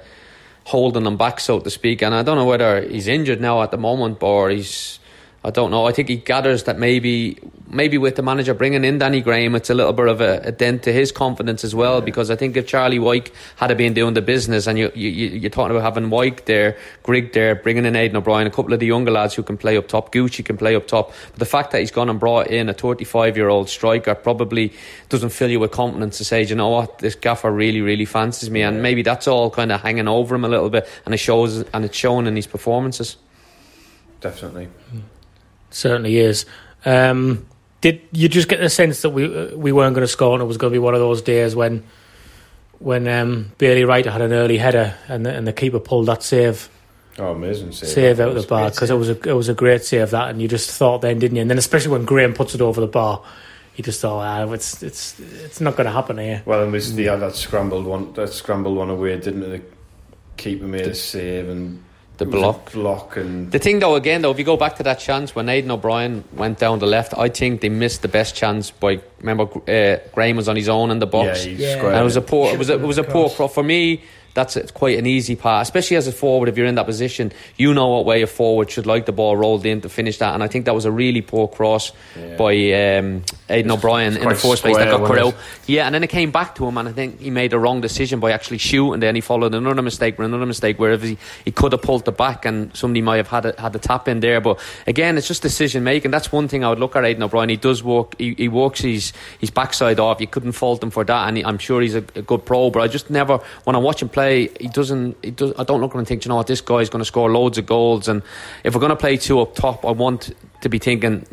[0.64, 2.03] holding him back, so to speak.
[2.03, 4.99] And I don't know whether he's injured now at the moment or he's
[5.47, 5.87] I don't know.
[5.87, 9.69] I think he gathers that maybe maybe with the manager bringing in Danny Graham, it's
[9.69, 11.99] a little bit of a, a dent to his confidence as well.
[11.99, 12.05] Yeah.
[12.05, 15.51] Because I think if Charlie Wyke had been doing the business, and you, you you're
[15.51, 18.87] talking about having Wyke there, Grigg there, bringing in Aiden O'Brien, a couple of the
[18.87, 21.13] younger lads who can play up top, Gucci can play up top.
[21.33, 24.73] But the fact that he's gone and brought in a 35 year old striker probably
[25.11, 28.49] doesn't fill you with confidence to say, you know what, this gaffer really really fancies
[28.49, 31.19] me, and maybe that's all kind of hanging over him a little bit, and it
[31.19, 33.19] shows and it's shown in his performances.
[34.23, 34.69] Definitely.
[34.91, 35.03] Mm
[35.75, 36.47] certainly is.
[36.85, 37.47] Um,
[37.81, 40.43] did you just get the sense that we uh, we weren't going to score and
[40.43, 41.85] it was going to be one of those days when
[42.79, 46.23] when um, Bailey Wright had an early header and the, and the keeper pulled that
[46.23, 46.69] save?
[47.19, 47.91] Oh, amazing save!
[47.91, 50.31] Save out of the bar because it was a it was a great save that,
[50.31, 51.43] and you just thought then, didn't you?
[51.43, 53.23] And then especially when Graham puts it over the bar,
[53.77, 56.43] you just thought, ah, it's it's it's not going to happen here.
[56.47, 57.11] Well, and we mm.
[57.11, 59.49] had that scrambled one, that scrambled one away, didn't it?
[59.49, 59.63] The
[60.37, 61.84] keeper made a save and
[62.16, 62.72] the block.
[62.72, 65.46] block and the thing though again though if you go back to that chance when
[65.46, 69.44] Aiden O'Brien went down the left I think they missed the best chance by remember
[69.68, 71.87] uh, Graham was on his own in the box yeah, yeah.
[71.87, 74.03] and it was a poor it was a, it was a poor cross for me
[74.35, 76.48] that's quite an easy pass, especially as a forward.
[76.48, 79.37] If you're in that position, you know what way a forward should like the ball
[79.37, 80.35] rolled in to finish that.
[80.35, 82.37] And I think that was a really poor cross yeah.
[82.37, 85.35] by um, Aiden O'Brien in the first place that got.
[85.67, 87.83] Yeah, and then it came back to him, and I think he made a wrong
[87.83, 89.01] decision by actually shooting.
[89.01, 92.13] Then he followed another mistake with another mistake, where he, he could have pulled the
[92.13, 94.41] back, and somebody might have had a, had the tap in there.
[94.41, 96.11] But again, it's just decision making.
[96.11, 97.51] That's one thing I would look at Aiden O'Brien.
[97.51, 100.21] He does walk, He, he works his his backside off.
[100.23, 102.71] You couldn't fault him for that, and he, I'm sure he's a, a good pro.
[102.71, 105.83] But I just never when I watch him play, he doesn't he does, I don't
[105.83, 107.67] look at him and think, you know what, this guy's going to score loads of
[107.67, 108.09] goals.
[108.09, 108.23] And
[108.65, 110.33] if we're going to play two up top, I want
[110.64, 111.24] to be thinking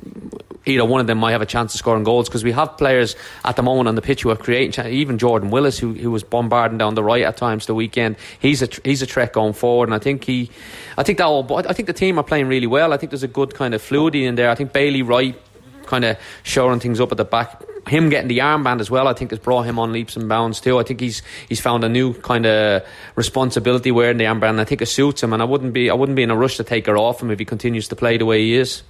[0.65, 3.15] either one of them might have a chance of scoring goals because we have players
[3.43, 4.85] at the moment on the pitch who are creating.
[4.85, 8.61] Even Jordan Willis, who, who was bombarding down the right at times the weekend, he's
[8.61, 9.89] a he's a threat going forward.
[9.89, 10.49] And I think he,
[10.97, 12.93] I think that all, I think the team are playing really well.
[12.93, 14.49] I think there's a good kind of fluidity in there.
[14.49, 15.39] I think Bailey Wright
[15.85, 17.63] kind of showing things up at the back.
[17.87, 20.61] Him getting the armband as well, I think, has brought him on leaps and bounds
[20.61, 20.77] too.
[20.77, 22.83] I think he's he's found a new kind of
[23.15, 24.51] responsibility wearing the armband.
[24.51, 26.37] And I think it suits him, and I wouldn't be I wouldn't be in a
[26.37, 28.83] rush to take her off him if he continues to play the way he is.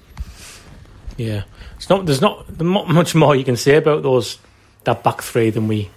[1.22, 1.44] Yeah,
[1.76, 2.06] it's not.
[2.08, 4.40] There's not much more you can say about those
[4.86, 5.90] that back three than we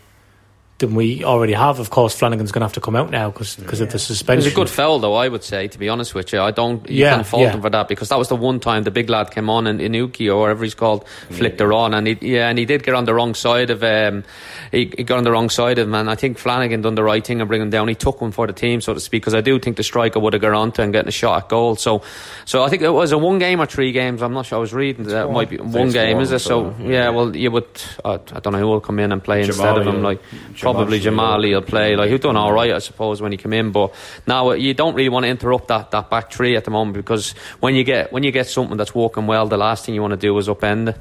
[0.79, 1.79] than we already have.
[1.79, 4.01] Of course, Flanagan's going to have to come out now because because of the It
[4.01, 4.45] suspension.
[4.45, 5.15] was a good foul, though.
[5.15, 6.89] I would say, to be honest with you, I don't.
[6.91, 7.53] You Yeah, can't fault yeah.
[7.53, 9.79] him for that because that was the one time the big lad came on and
[9.79, 12.95] Inuki or whatever he's called flicked her on, and he, yeah, and he did get
[12.95, 13.83] on the wrong side of.
[13.85, 14.25] Um,
[14.73, 17.05] he, he got on the wrong side of him, and I think Flanagan done the
[17.05, 17.87] right thing and bring him down.
[17.87, 20.19] He took one for the team, so to speak, because I do think the striker
[20.19, 21.77] would have got onto and getting a shot at goal.
[21.77, 22.03] So,
[22.47, 24.23] so I think it was a one game or three games.
[24.23, 24.59] I'm not sure.
[24.59, 25.35] I was reading that it one.
[25.35, 26.41] might be one game, one, is it?
[26.41, 27.09] So so, yeah, yeah.
[27.11, 27.69] well, you would.
[28.05, 29.97] Uh, I don't know who will come in and play instead of him.
[29.97, 30.23] will- Like
[30.55, 31.12] Xhemajli probably will.
[31.12, 31.96] Xhemajli will play.
[31.96, 33.72] Like he's done all right, I suppose, when he came in.
[33.72, 33.94] But
[34.27, 36.96] now uh, you don't really want to interrupt that, that back three at the moment
[36.96, 40.03] because when you get when you get something that's working well, the last thing you
[40.03, 40.98] want to do is upend it.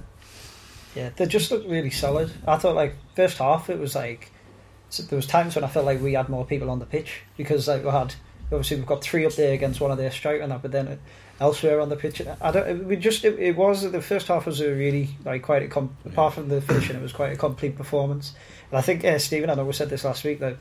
[0.95, 2.31] Yeah, they just looked really solid.
[2.47, 4.31] I thought like first half it was like
[5.09, 7.67] there was times when I felt like we had more people on the pitch because
[7.67, 8.13] like we had
[8.51, 10.99] obviously we've got three up there against one of their striker now, but then
[11.39, 14.61] elsewhere on the pitch I don't we just it, it was the first half was
[14.61, 17.75] a really like quite a com- apart from the finishing it was quite a complete
[17.75, 18.33] performance
[18.73, 20.57] and I think uh, Stephen I know we said this last week that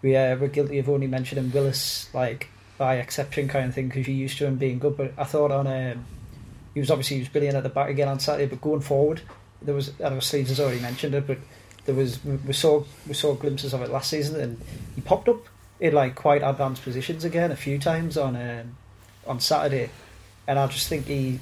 [0.00, 4.08] we uh, were guilty of only mentioning Willis like by exception kind of thing because
[4.08, 4.96] you're used to him being good.
[4.96, 6.06] But I thought on um,
[6.72, 9.20] he was obviously he was brilliant at the back again on Saturday but going forward
[9.64, 11.36] there was I know Sleeves has already mentioned it, but
[11.84, 14.60] there was we we saw we saw glimpses of it last season, and
[14.94, 15.46] he popped up
[15.78, 18.76] in like quite advanced positions again a few times on um,
[19.26, 19.90] on Saturday,
[20.46, 21.40] and I just think he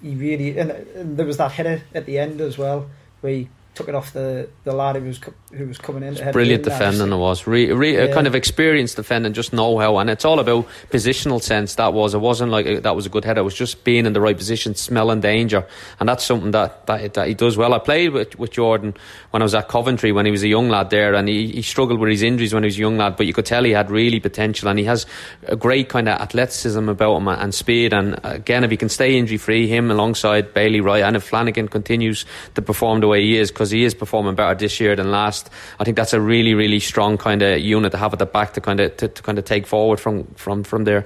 [0.00, 2.88] he really and, and there was that header at the end as well
[3.20, 5.20] where he took it off the the lad who was
[5.52, 6.14] who was coming in.
[6.32, 7.46] Brilliant defending it was.
[7.46, 8.14] Re, re, a Yeah.
[8.14, 11.76] kind of experienced defending, just know how, and it's all about positional sense.
[11.76, 12.14] That was.
[12.14, 13.40] It wasn't like a, that was a good header.
[13.40, 15.66] It was just being in the right position, smelling danger,
[15.98, 17.74] and that's something that that, that he does well.
[17.74, 18.94] I played with, with Jordan
[19.30, 21.62] when I was at Coventry when he was a young lad there, and he, he
[21.62, 23.70] struggled with his injuries when he was a young lad, but you could tell he
[23.70, 25.06] had really potential, and he has
[25.46, 27.92] a great kind of athleticism about him and speed.
[27.92, 31.68] And again, if he can stay injury free, him alongside Bailey Wright, and if Flanagan
[31.68, 35.10] continues to perform the way he is, because he is performing better this year than
[35.10, 38.24] last, I think that's a really, really strong kind of unit to have at the
[38.24, 41.04] back to kind of to, to kind of take forward from from from there.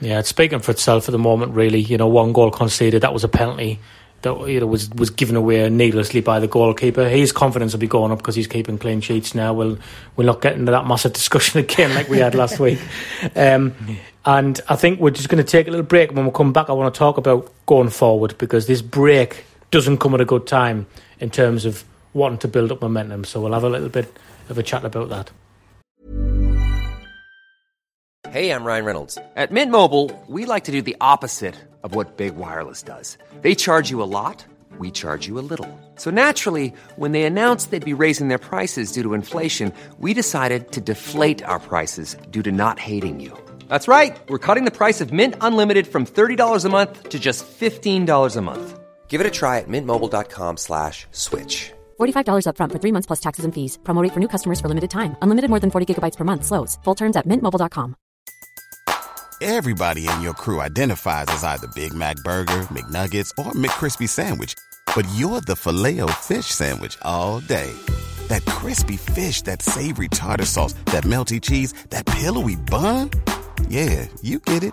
[0.00, 1.52] Yeah, it's speaking for itself at the moment.
[1.52, 3.02] Really, you know, one goal conceded.
[3.02, 3.80] That was a penalty
[4.22, 7.08] that you know was was given away needlessly by the goalkeeper.
[7.08, 9.52] His confidence will be going up because he's keeping clean sheets now.
[9.52, 9.76] We'll
[10.14, 12.78] we'll not get into that massive discussion again like we had last week.
[13.34, 13.74] Um,
[14.24, 16.12] and I think we're just going to take a little break.
[16.12, 19.98] When we come back, I want to talk about going forward because this break doesn't
[19.98, 20.86] come at a good time
[21.18, 23.24] in terms of wanting to build up momentum.
[23.24, 24.06] So we'll have a little bit
[24.48, 25.32] of a chat about that.
[28.30, 29.18] Hey, I'm Ryan Reynolds.
[29.34, 33.18] At Mint Mobile, we like to do the opposite of what Big Wireless does.
[33.42, 34.44] They charge you a lot,
[34.78, 35.68] we charge you a little.
[35.96, 40.70] So naturally, when they announced they'd be raising their prices due to inflation, we decided
[40.70, 43.36] to deflate our prices due to not hating you.
[43.68, 44.16] That's right.
[44.28, 48.40] We're cutting the price of Mint Unlimited from $30 a month to just $15 a
[48.40, 48.83] month.
[49.08, 51.72] Give it a try at mintmobile.com slash switch.
[52.00, 53.78] $45 upfront for three months plus taxes and fees.
[53.84, 55.16] Promo rate for new customers for limited time.
[55.22, 56.44] Unlimited more than 40 gigabytes per month.
[56.44, 56.78] Slows.
[56.84, 57.94] Full terms at mintmobile.com.
[59.40, 64.54] Everybody in your crew identifies as either Big Mac Burger, McNuggets, or McCrispy Sandwich.
[64.96, 67.72] But you're the filet fish Sandwich all day.
[68.28, 73.10] That crispy fish, that savory tartar sauce, that melty cheese, that pillowy bun.
[73.68, 74.72] Yeah, you get it.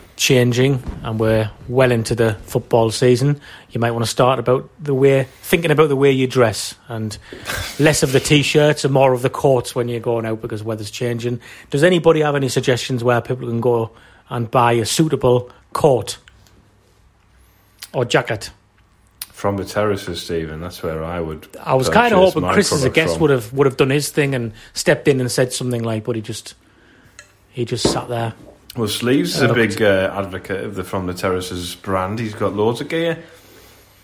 [0.15, 3.39] changing and we're well into the football season
[3.71, 7.17] you might want to start about the way thinking about the way you dress and
[7.79, 10.91] less of the t-shirts and more of the coats when you're going out because weather's
[10.91, 13.89] changing does anybody have any suggestions where people can go
[14.29, 16.17] and buy a suitable coat
[17.93, 18.51] or jacket
[19.33, 20.61] From the terraces, Stephen.
[20.61, 21.47] That's where I would.
[21.59, 23.21] I was kind of hoping Chris as a guest from.
[23.21, 26.15] would have would have done his thing and stepped in and said something like but
[26.15, 26.53] he just
[27.49, 28.33] he just sat there
[28.75, 32.19] Well, Sleeves is Uh, a big uh, advocate of the From the Terraces brand.
[32.19, 33.17] He's got loads of gear.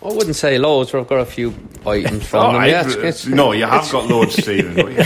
[0.03, 1.53] I wouldn't say loads, but I've got a few
[1.85, 2.61] items from Oh, them.
[2.61, 4.77] I- Yeah, it's- it's- no, you have got loads, Stephen.
[4.77, 5.03] you-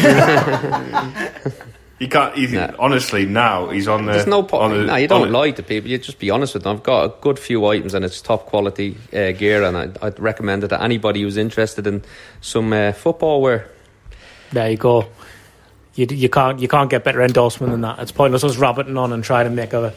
[2.00, 2.36] He can't.
[2.36, 2.72] He, Nah.
[2.80, 4.14] Honestly, now he's on the.
[4.14, 4.64] There's no point.
[4.64, 5.92] on the- No, you don't on lie to people.
[5.92, 6.76] You just be honest with them.
[6.78, 10.20] I've got a good few items and it's top quality uh, gear, and I, I'd
[10.20, 12.02] recommend it to anybody who's interested in
[12.42, 13.68] some uh, football wear.
[14.52, 15.06] There you go.
[16.02, 18.00] You, you can't you can't get better endorsement than that.
[18.00, 19.94] It's pointless us rabbiting on and trying to make a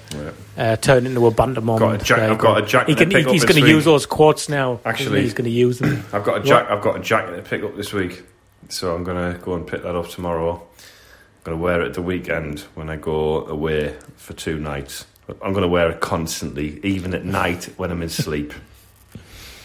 [0.59, 1.81] uh, turn into a banter moment.
[1.81, 3.87] Got a jack- I've got a jacket He can, to pick he's going to use
[3.87, 4.81] those quotes now.
[4.85, 6.05] Actually- he's going to use them.
[6.13, 6.71] I've got a jack.
[6.71, 8.23] I've got a jacket to pick up this week,
[8.69, 10.57] so I'm gonna go and pick that up tomorrow.
[10.57, 15.07] I'm gonna wear it the weekend when I go away for two nights.
[15.43, 18.53] I'm gonna wear it constantly, even at night when I'm in sleep.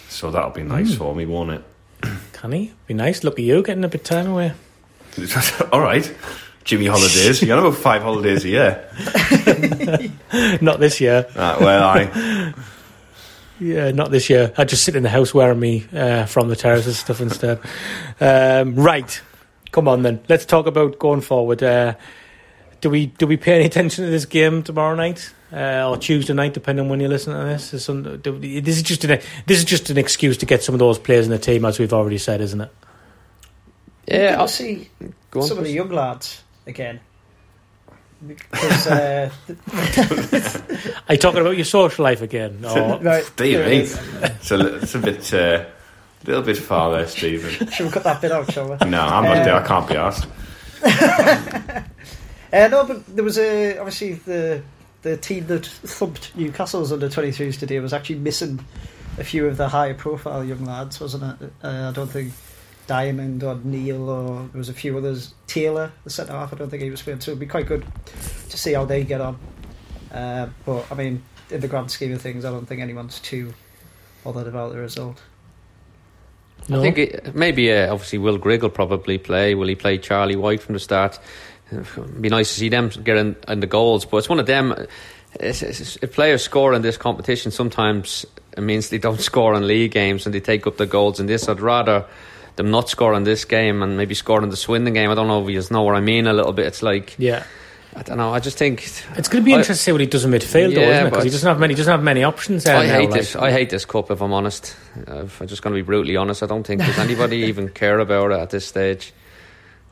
[0.07, 0.97] So that'll be nice Mm.
[0.97, 1.63] for me, won't it?
[2.33, 2.71] Can he?
[2.87, 3.23] Be nice.
[3.25, 4.53] Look at you getting a bit time away.
[5.71, 6.13] All right.
[6.63, 7.41] Jimmy holidays.
[7.41, 8.89] You got about five holidays a year.
[10.61, 11.25] Not this year.
[11.35, 12.53] Uh, well, I.
[13.59, 14.53] Yeah, not this year.
[14.57, 17.59] I just sit in the house wearing me uh, from the terraces stuff instead.
[18.21, 19.21] Um, right,
[19.71, 20.21] come on then.
[20.29, 21.61] Let's talk about going forward.
[21.61, 21.95] Uh,
[22.79, 26.33] do we do we pay any attention to this game tomorrow night uh, or Tuesday
[26.33, 27.73] night, depending on when you listen to this?
[27.73, 30.73] Is some, do, this is just an this is just an excuse to get some
[30.73, 32.71] of those players in the team, as we've already said, isn't it?
[34.07, 34.89] Yeah, I'll I'll see
[35.31, 36.99] Go on, some of the young lads again.
[38.25, 39.29] Because uh,
[41.07, 42.65] Are you talking about your social life again?
[42.65, 43.77] Or, right, Dear there me.
[43.77, 43.99] it is.
[44.21, 45.33] It's a, it's a bit.
[45.33, 45.65] Uh,
[46.25, 47.67] little bit far there, Stephen.
[47.71, 48.89] Should we cut that bit out, shall we?
[48.89, 49.55] No, I'm not there.
[49.55, 50.27] I can't be asked.
[52.51, 54.63] Uh, no, but there was a obviously the
[55.03, 58.59] the team that thumped Newcastle's under 23s today was actually missing
[59.19, 61.53] a few of the higher profile young lads, wasn't it?
[61.63, 62.33] Uh, I don't think
[62.89, 65.35] Diamond or Neil or there was a few others.
[65.45, 67.85] Taylor, the centre half, I don't think he was playing, so it'd be quite good
[68.49, 69.37] to see how they get on.
[70.11, 71.21] Uh, but I mean,
[71.51, 73.53] in the grand scheme of things, I don't think anyone's too
[74.23, 75.21] bothered about the result.
[76.67, 76.79] no?
[76.79, 79.53] I think it, maybe uh, obviously Will Grigg will probably play.
[79.53, 81.19] Will he play Charlie Wyke from the start?
[81.71, 84.47] It'd be nice to see them get in, in the goals, but it's one of
[84.47, 84.73] them.
[85.39, 88.25] It's, it's, if players score in this competition, sometimes
[88.57, 91.27] it means they don't score in league games and they take up the goals in
[91.27, 91.47] this.
[91.47, 92.07] I'd rather
[92.59, 95.09] them not scoring this game and maybe score in the Swindon game.
[95.09, 96.67] I don't know if you know what I mean a little bit.
[96.67, 97.43] It's like yeah.
[97.95, 98.31] I don't know.
[98.31, 98.83] I just think
[99.17, 100.91] It's going to be I- interesting to see what he does in midfield, though, Yeah,
[100.91, 101.09] isn't it?
[101.09, 101.73] Because he doesn't have many.
[101.73, 103.35] Doesn't have many options I now, hate like- this.
[103.35, 104.11] I hate this cup.
[104.11, 104.75] If I'm honest,
[105.07, 106.43] Uh, if I'm just going to be brutally honest.
[106.43, 109.11] I don't think does anybody even care about it at this stage.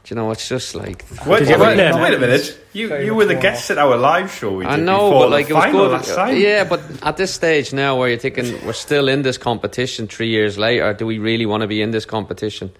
[0.08, 0.32] Do you know?
[0.32, 1.96] It's just like Wait, Did you ever wait, play it?
[1.96, 2.58] wait a minute.
[2.72, 3.42] You Very you were the more.
[3.42, 6.38] guests at our live show we did I know, but like it was final good.
[6.42, 10.30] Yeah, but at this stage now, where you're thinking we're still in this competition three
[10.30, 12.72] years later, do we really want to be in this competition?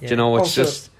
[0.00, 0.34] Do you know?
[0.38, 0.90] It's Also, just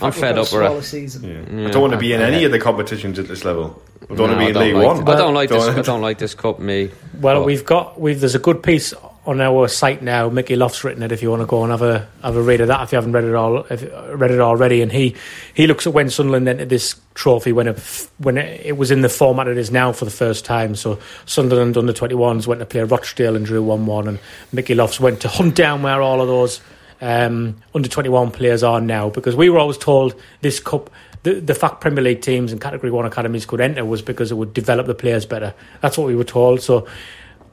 [0.00, 0.82] I'm fed up with it.
[0.84, 1.24] season.
[1.24, 1.60] Yeah.
[1.62, 3.82] Yeah, I don't want to be in any I- of the competitions at this level.
[4.04, 5.06] I don't no, want to be in League like, One.
[5.08, 5.66] I don't like this.
[5.66, 6.60] Don't- I don't like this cup.
[6.60, 6.90] Me.
[7.20, 8.94] Well, But- we've got we've there's a good piece
[9.26, 10.28] on our site now.
[10.30, 11.12] Mickey Loft's written it.
[11.12, 12.96] If you want to go and have a have a read of that, if you
[12.96, 15.14] haven't read it all, if, read it already, and he
[15.54, 19.02] he looks at when Sunderland entered this trophy when it when it, it was in
[19.02, 20.74] the format it is now for the first time.
[20.74, 24.18] So Sunderland under 21s went to play Rochdale and drew one one, and
[24.52, 26.60] Mickey Lofts went to hunt down where all of those
[27.00, 30.90] um, under 21 players are now because we were always told this cup.
[31.22, 34.36] The, the fact Premier League teams and Category 1 academies could enter was because it
[34.36, 35.52] would develop the players better.
[35.82, 36.62] That's what we were told.
[36.62, 36.88] So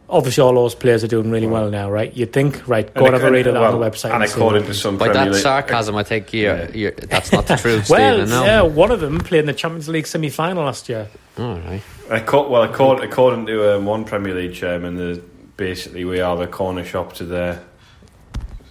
[0.10, 2.16] obviously all those players are doing really well now, right?
[2.16, 4.14] You'd think, right, go and have a read of that on the website.
[4.14, 6.72] And and according to some By that sarcasm, I think you're, Yeah.
[6.74, 8.30] you're, that's not the truth, well, Stephen.
[8.30, 8.46] No.
[8.46, 11.08] yeah, one of them played in the Champions League semi-final last year.
[11.38, 11.82] All right.
[12.08, 15.22] Acco- well, according, according to um, one Premier League chairman, the,
[15.58, 17.64] basically we are the corner shop to their,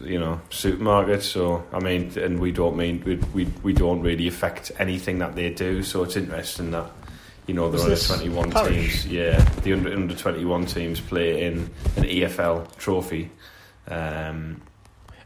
[0.00, 1.22] you know, supermarket.
[1.22, 5.34] So I mean, and we don't mean we we, we don't really affect anything that
[5.34, 5.82] they do.
[5.82, 6.86] So it's interesting that
[7.46, 11.44] you know the under twenty one teams, yeah, the under under twenty one teams play
[11.44, 13.30] in an EFL trophy.
[13.88, 14.62] Um,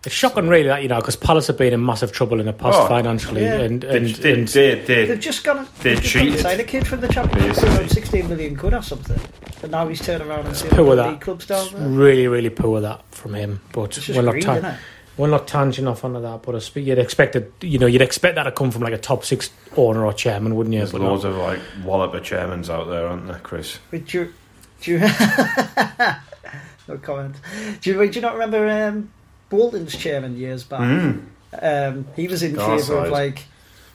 [0.04, 2.52] It's shocking, really, that you know, because Palace have been in massive trouble in the
[2.54, 3.60] past Oh, financially, yeah.
[3.60, 5.66] and and, they, and they, they, They've just gone.
[5.82, 6.46] They're They've just gone cheated.
[6.46, 9.20] and a kid from the Championship for around 16 million quid or something.
[9.62, 11.10] And now he's turning around and saying poor the that.
[11.12, 11.86] league clubs down there.
[11.88, 13.60] really, really poor that from him.
[13.72, 14.78] But It's just we're not, greed, isn't it?
[15.20, 16.42] We're not tangent off onto that.
[16.42, 18.98] But I you'd expect it, you know, you'd expect that to come from like a
[18.98, 20.80] top six owner or chairman, wouldn't you?
[20.80, 21.30] there's But loads no.
[21.30, 23.78] of like walloper chairmans out there, aren't there, Chris?
[23.90, 24.32] But do, you-
[24.80, 24.98] do you,
[26.88, 27.36] no comment.
[27.80, 29.10] Do you, do you not remember um,
[29.50, 30.80] Bolton's chairman years back?
[30.80, 31.24] Mm.
[31.60, 33.44] Um, he was in Our favour of like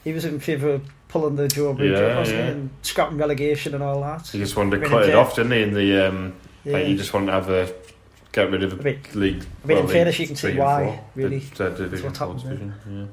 [0.03, 2.47] he was in favour of pulling the Joe Bridge Yeah, yeah.
[2.47, 4.27] And scrapping relegation and all that.
[4.27, 5.61] He just wanted to Bring cut it it off, didn't he?
[5.63, 6.33] In the um,
[6.63, 6.73] Yeah.
[6.73, 7.73] like he just wanted to have a
[8.35, 9.45] get rid of the I mean- league.
[9.63, 11.03] I mean, in well, fairness, you can see why, four.
[11.15, 11.39] really.
[11.39, 13.09] The third division, what's fourth happened division.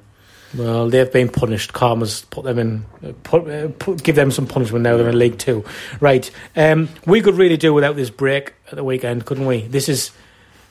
[0.55, 1.73] Well, they've been punished.
[1.73, 4.99] Karma's put them in, uh, put, uh, put, give them some punishment now.
[4.99, 5.65] They're in League Two,
[6.01, 6.31] right?
[6.57, 9.63] Um, we could really do without this break at the weekend, couldn't we?
[9.63, 10.11] This is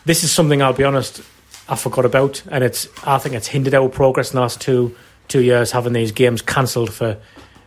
[0.05, 1.21] this is something I'll be honest,
[1.67, 4.95] I forgot about, and it's I think it's hindered our progress in the last two
[5.27, 7.17] two years having these games cancelled for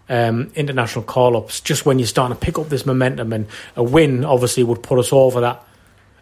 [0.09, 1.61] um, international call ups.
[1.61, 5.01] Just when you're starting to pick up this momentum, and a win obviously would put
[5.01, 5.65] us over that.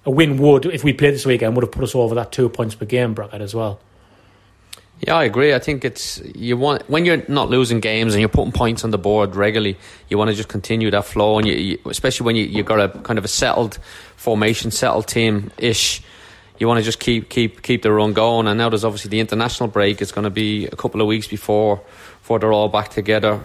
[0.04, 2.48] A win would, if we played this weekend, would have put us over that two
[2.48, 3.80] points per game bracket as well.
[5.06, 5.52] Yeah, I agree.
[5.52, 8.90] I think it's you want when you're not losing games and you're putting points on
[8.90, 9.76] the board regularly.
[10.08, 12.78] You want to just continue that flow, and you, you, especially when you you got
[12.78, 13.78] a kind of a settled
[14.14, 16.02] formation, settled team ish.
[16.60, 18.46] You want to just keep keep keep the run going.
[18.46, 20.00] And now there's obviously the international break.
[20.00, 21.78] It's going to be a couple of weeks before
[22.20, 23.40] before they're all back together,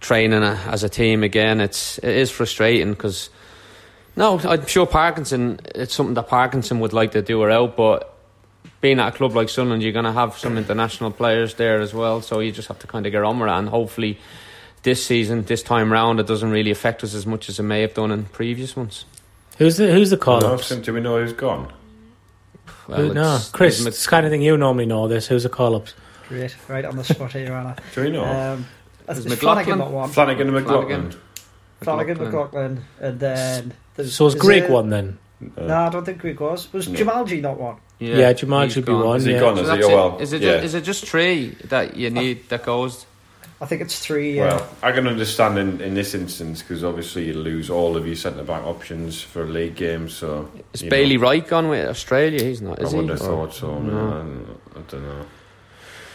[0.00, 1.62] training uh, as a team again.
[1.62, 3.30] It's it is frustrating because
[4.18, 5.60] no, I'm sure Parkinson.
[5.74, 8.14] It's something that Parkinson would like to do her out, but
[8.80, 11.94] being at a club like Sunderland, you're going to have some international players there as
[11.94, 12.20] well.
[12.20, 14.18] So you just have to kind of get on with it, and hopefully,
[14.82, 17.80] this season, this time round, it doesn't really affect us as much as it may
[17.80, 19.04] have done in previous ones.
[19.58, 20.68] Who's the who's the call No, ups?
[20.68, 21.72] do we know who's gone?
[22.86, 23.80] Well, no, it's- Chris.
[23.80, 25.08] it's- It's the kind of thing you normally know.
[25.08, 25.94] This who's the call ups?
[26.28, 27.74] Great, right on the spot here, Anna.
[27.94, 28.24] Do we know?
[28.24, 28.66] Um,
[29.06, 29.64] There's it's McLaughlin.
[29.64, 30.10] Flanagan not one.
[30.10, 31.10] Flanagan and McLaughlin.
[31.10, 31.20] Flanagan.
[31.80, 32.74] Flanagan, McLaughlin.
[32.74, 35.18] McLaughlin, and then there's, So is is Grigg it- one then?
[35.56, 36.72] No, I don't think Grigg was.
[36.72, 36.98] Was No.
[36.98, 37.76] Xhemajli not one?
[38.00, 39.04] Yeah, Jamal he's should be gone.
[39.06, 39.16] one.
[39.18, 39.40] Is he yeah.
[39.40, 39.56] gone?
[39.56, 39.84] So Is he?
[39.84, 39.94] Oh, it.
[39.94, 40.52] well, Is it, yeah.
[40.54, 43.06] just, is it just three that you need that goes?
[43.60, 44.36] I think it's three.
[44.36, 44.54] Yeah.
[44.56, 48.14] Well, I can understand in, in this instance because obviously you lose all of your
[48.16, 50.08] centre back options for a league game.
[50.08, 52.42] So Is Bailey know, Wright gone with Australia?
[52.42, 53.10] He's not, is I would he?
[53.10, 53.78] have thought so.
[53.80, 53.92] No.
[53.92, 54.46] man.
[54.76, 55.26] I, don't know.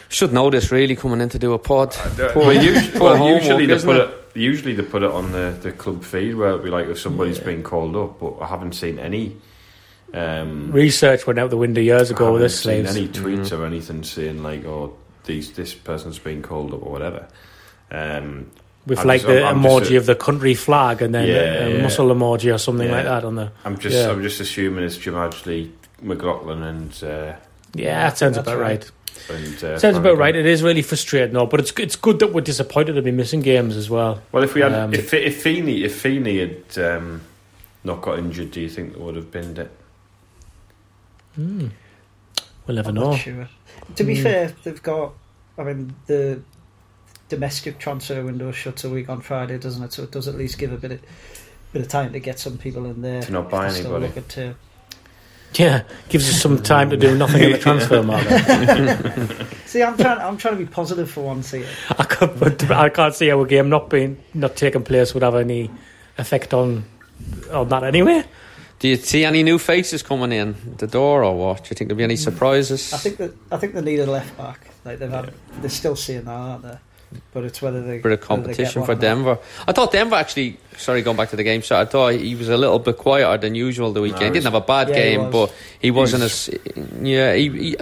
[0.09, 1.91] Should know this really coming in to do a pod.
[1.93, 4.22] Poor- well, usually, poor well, usually they put it?
[4.33, 4.39] It.
[4.39, 7.39] Usually they put it on the, the club feed where it'll be like if somebody's
[7.39, 9.37] been called up, but I haven't seen any.
[10.13, 12.95] Um, Research went out the window years I ago with haven't this seen Sleeves.
[12.95, 13.07] any
[13.37, 13.61] tweets Mm-hmm.
[13.61, 17.27] or anything saying like, "Oh, these this person's been called up" or whatever.
[17.91, 18.51] Um,
[18.85, 21.27] with I'm like just- the I'm- I'm emoji a- of the country flag and then
[21.27, 21.33] Yeah,
[21.65, 21.81] a, yeah.
[21.81, 22.95] muscle emoji or something Yeah.
[22.95, 23.51] like that on the.
[23.65, 24.09] I'm just Yeah.
[24.11, 25.71] I'm just assuming it's Jim Xhemajli,
[26.01, 27.33] McLaughlin, and uh,
[27.73, 28.81] Yeah, that sounds about right.
[28.83, 28.91] right.
[29.29, 30.35] And uh, Sounds about right.
[30.35, 31.45] It is really frustrating, though.
[31.45, 34.21] But it's it's good that we're disappointed to be missing games as well.
[34.31, 37.21] Well, if we had Um, if if Feeney if Feeney had um,
[37.83, 39.71] not got injured, do you think there would have been it?
[41.35, 41.67] Hmm.
[42.67, 43.11] We'll never I'm know.
[43.11, 43.49] not sure.
[43.95, 44.23] To be Mm.
[44.23, 45.13] fair, they've got.
[45.57, 46.41] I mean, the
[47.29, 49.93] domestic transfer window shuts a week on Friday, doesn't it?
[49.93, 50.99] So it does at least give a bit of
[51.73, 53.21] bit of time to get some people in there.
[53.23, 54.53] To not buy If they're anybody.
[55.53, 59.47] Looking to- Yeah, gives us some time to do nothing in the transfer market.
[59.65, 60.19] See, I'm trying.
[60.19, 61.67] I'm trying to be positive for once here.
[61.97, 65.35] I can't, I can't see how a game not being not taking place would have
[65.35, 65.71] any
[66.17, 66.85] effect on
[67.51, 68.23] on that anyway.
[68.79, 71.63] Do you see any new faces coming in the door, or what?
[71.63, 72.21] Do you think there'll be any hmm.
[72.21, 72.93] surprises?
[72.93, 74.67] I think that I think they need a left back.
[74.85, 76.77] Like they've had, they're still seeing that, aren't they?
[77.33, 79.01] But it's whether they bit of whether competition for or not.
[79.01, 79.39] Denver.
[79.67, 80.57] I thought Denver actually.
[80.75, 81.61] Sorry, going back to the game.
[81.61, 84.21] So I thought he was a little bit quieter than usual the weekend.
[84.21, 85.31] No, he didn't have a bad Yeah, game, was.
[85.31, 86.49] but he wasn't as.
[86.99, 87.75] Yeah, he, he,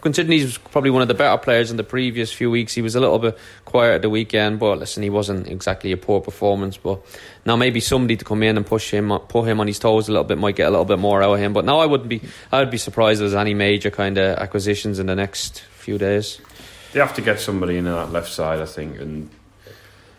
[0.00, 2.80] considering he was probably one of the better players in the previous few weeks, he
[2.80, 3.36] was a little bit
[3.66, 4.58] quieter the weekend.
[4.58, 6.78] But listen, he wasn't exactly a poor performance.
[6.78, 7.04] But
[7.44, 10.12] now maybe somebody to come in and push him, put him on his toes a
[10.12, 11.52] little bit might get a little bit more out of him.
[11.52, 12.22] But now I wouldn't be.
[12.50, 15.98] I would be surprised if there's any major kind of acquisitions in the next few
[15.98, 16.40] days.
[16.94, 19.28] They have to get somebody in on that left side, I think, and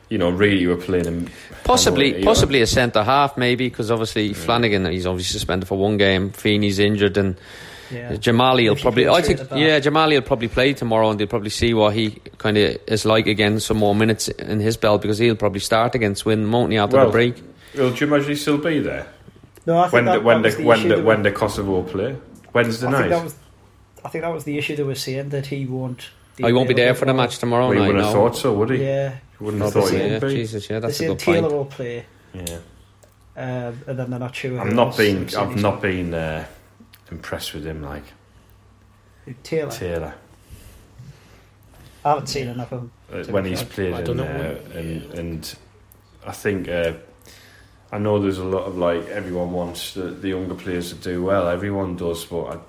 [0.09, 1.29] you know, really, we're playing him.
[1.63, 5.67] Possibly, I know, know, possibly a centre half, maybe because obviously Flanagan he's obviously suspended
[5.67, 6.29] for one game.
[6.29, 7.35] Feeney's injured, and
[7.91, 8.11] Yeah.
[8.13, 9.07] Xhemajli will probably.
[9.07, 12.57] I think, yeah, Xhemajli will probably play tomorrow, and they'll probably see what he kind
[12.57, 13.59] of is like again.
[13.59, 16.97] Some more minutes in his belt because he'll probably start against Swindon, won't he, after
[16.97, 17.35] Well, the break?
[17.75, 19.05] Will Jumanji still be there
[19.65, 21.23] No, I think when that, the, when that the, was the when issue the when
[21.23, 22.15] the Kosovo play
[22.53, 22.97] Wednesday I night?
[22.99, 23.35] think that was.
[24.03, 26.09] I think that was the issue they were saying that he won't.
[26.43, 27.87] Oh, he won't be there for the match tomorrow well, you night.
[27.87, 28.27] wouldn't have no.
[28.27, 28.83] thought so, would he?
[28.83, 30.35] Yeah, You wouldn't have thought but he yeah, would be.
[30.35, 31.53] Jesus, yeah, that's a good Taylor point.
[31.53, 32.57] will play, Yeah.
[33.37, 34.59] um, and then they're not sure.
[34.59, 34.97] I'm who not else.
[34.97, 36.45] being They've I've not been uh,
[37.11, 38.03] impressed with him like
[39.25, 39.71] his- Taylor.
[39.71, 40.13] Taylor
[42.03, 42.91] I haven't seen enough of him.
[43.11, 43.91] uh, when he's fair.
[43.91, 44.23] played I in don't know.
[44.25, 45.55] there, and and
[46.25, 46.93] I think uh,
[47.91, 51.23] I know there's a lot of like everyone wants the, the younger players to do
[51.23, 51.47] well.
[51.49, 52.59] Everyone does, but I,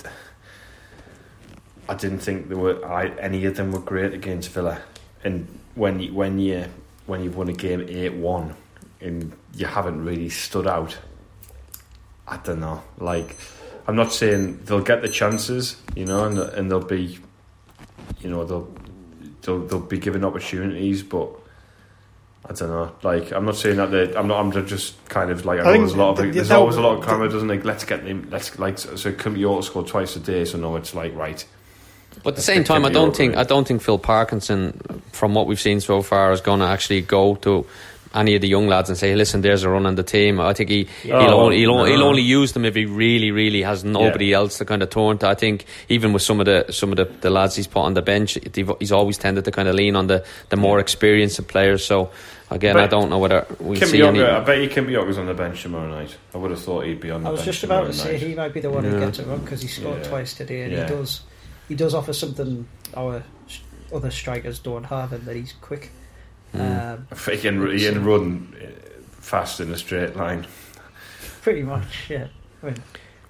[1.88, 4.80] I didn't think there were I, any of them were great against Villa.
[5.24, 6.66] And when you when you
[7.06, 8.54] when you've won a game eight one
[9.00, 10.96] and you haven't really stood out,
[12.26, 12.82] I don't know.
[12.98, 13.36] Like
[13.86, 17.18] I'm not saying they'll get the chances, you know, and and they'll be,
[18.20, 18.72] you know, they'll
[19.42, 21.30] they'll, they'll be given opportunities, but
[22.48, 22.92] I don't know.
[23.02, 24.14] Like I'm not saying that they.
[24.16, 24.40] I'm not.
[24.40, 26.30] I'm just kind of like I I know think there's a lot of the- the-
[26.32, 27.64] there's that- always a lot of clamour, doesn't it?
[27.64, 28.28] Let's get them.
[28.30, 28.96] Let's like so.
[28.96, 31.44] so Kyoto score twice a day, so no, it's like right.
[32.22, 33.38] But at the same time, I don't think it.
[33.38, 37.00] I don't think Phil Parkinson, from what we've seen so far, is going to actually
[37.02, 37.64] go to
[38.14, 40.52] any of the young lads and say, "Listen, there's a run on the team." I
[40.54, 41.84] think he Oh, he'll, only, he'll, no.
[41.84, 45.18] he'll only use them if he really, really has nobody else to kind of turn
[45.18, 45.28] to.
[45.28, 47.94] I think even with some of the some of the, the lads he's put on
[47.94, 48.38] the bench,
[48.80, 51.84] he's always tended to kind of lean on the, the more experienced players.
[51.84, 52.10] So
[52.50, 54.22] again, But I don't know whether we see any.
[54.22, 56.16] I bet you Kimpioka's on the bench tomorrow night.
[56.34, 57.92] I would have thought he'd be on the bench I was bench just about to
[57.92, 58.22] say night.
[58.22, 60.08] he might be the one who gets it wrong because he scored Yeah.
[60.08, 60.84] twice today, and Yeah.
[60.88, 61.20] he does
[61.68, 63.22] he does offer something our
[63.92, 65.90] other strikers don't have, in that he's quick.
[66.52, 66.60] Hmm.
[66.60, 68.66] Um, He can, he can run uh,
[69.10, 70.46] fast in a straight line.
[71.42, 72.28] pretty much, yeah.
[72.62, 72.82] I mean,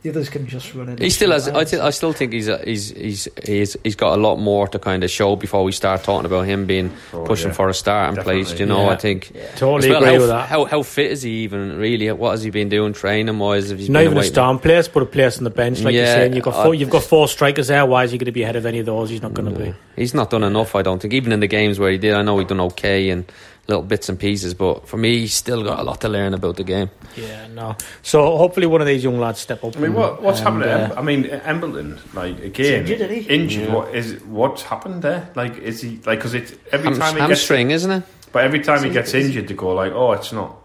[0.06, 0.98] the others can just run in.
[0.98, 1.48] He still has.
[1.48, 4.68] I, th- I still think he's, a, he's he's he's he's got a lot more
[4.68, 7.54] to kind of show before we start talking about him being Oh, pushing yeah.
[7.54, 8.44] for a start and Definitely.
[8.44, 8.60] place.
[8.60, 8.90] You know, Yeah.
[8.90, 10.48] I think Totally well, agree how, with that.
[10.48, 12.10] How how fit is he even really?
[12.12, 13.70] What has he been doing training wise?
[13.72, 15.94] If Not been even a away- starting place, but a place on the bench, like
[15.94, 16.34] you're saying.
[16.34, 17.84] You've got I- four, you've got four strikers there.
[17.84, 19.10] Why is he going to be ahead of any of those?
[19.10, 19.74] He's not going to be.
[19.96, 21.14] He's not done enough, I don't think.
[21.14, 23.24] Even in the games where he did, I know he done okay and
[23.68, 26.56] little bits and pieces, but for me, he's still got a lot to learn about
[26.56, 26.88] the game.
[27.16, 27.76] Yeah, no.
[28.02, 29.76] So hopefully one of these young lads step up.
[29.76, 30.64] I mean, what what's and, happened?
[30.64, 33.34] uh, to Em- I mean, Embleton, like again, He's injured, isn't he?
[33.34, 33.72] injured.
[33.72, 35.28] What is what's happened there?
[35.34, 36.18] Like, is he like?
[36.18, 38.02] Because it every Ham- time he gets, hamstring, isn't it?
[38.32, 40.56] but every time he gets injured, they go like, oh, it's not,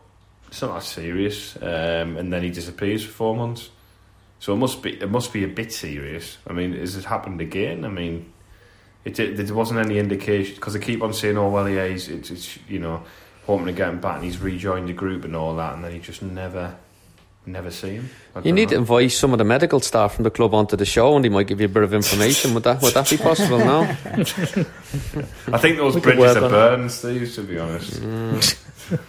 [0.48, 3.70] it's not that serious, um, and then he disappears for four months.
[4.40, 6.38] So it must be it must be a bit serious.
[6.48, 7.86] I mean, has it happened again?
[7.86, 8.32] I mean,
[9.06, 12.08] it, it there wasn't any indication because they keep on saying, oh well, yeah, he's
[12.10, 13.04] it's, it's you know
[13.46, 15.92] hoping to get him back, and he's rejoined the group and all that, and then
[15.92, 16.76] he just never.
[17.44, 18.08] Never see him.
[18.36, 20.76] I You don't need to invite some of the medical staff from the club onto
[20.76, 22.54] the show, and he might give you a bit of information.
[22.54, 23.58] would that would that be possible?
[23.58, 23.82] now?
[25.52, 26.50] I think those We bridges are on it.
[26.50, 27.94] burned, Steve, to be honest.
[28.00, 29.00] Mm.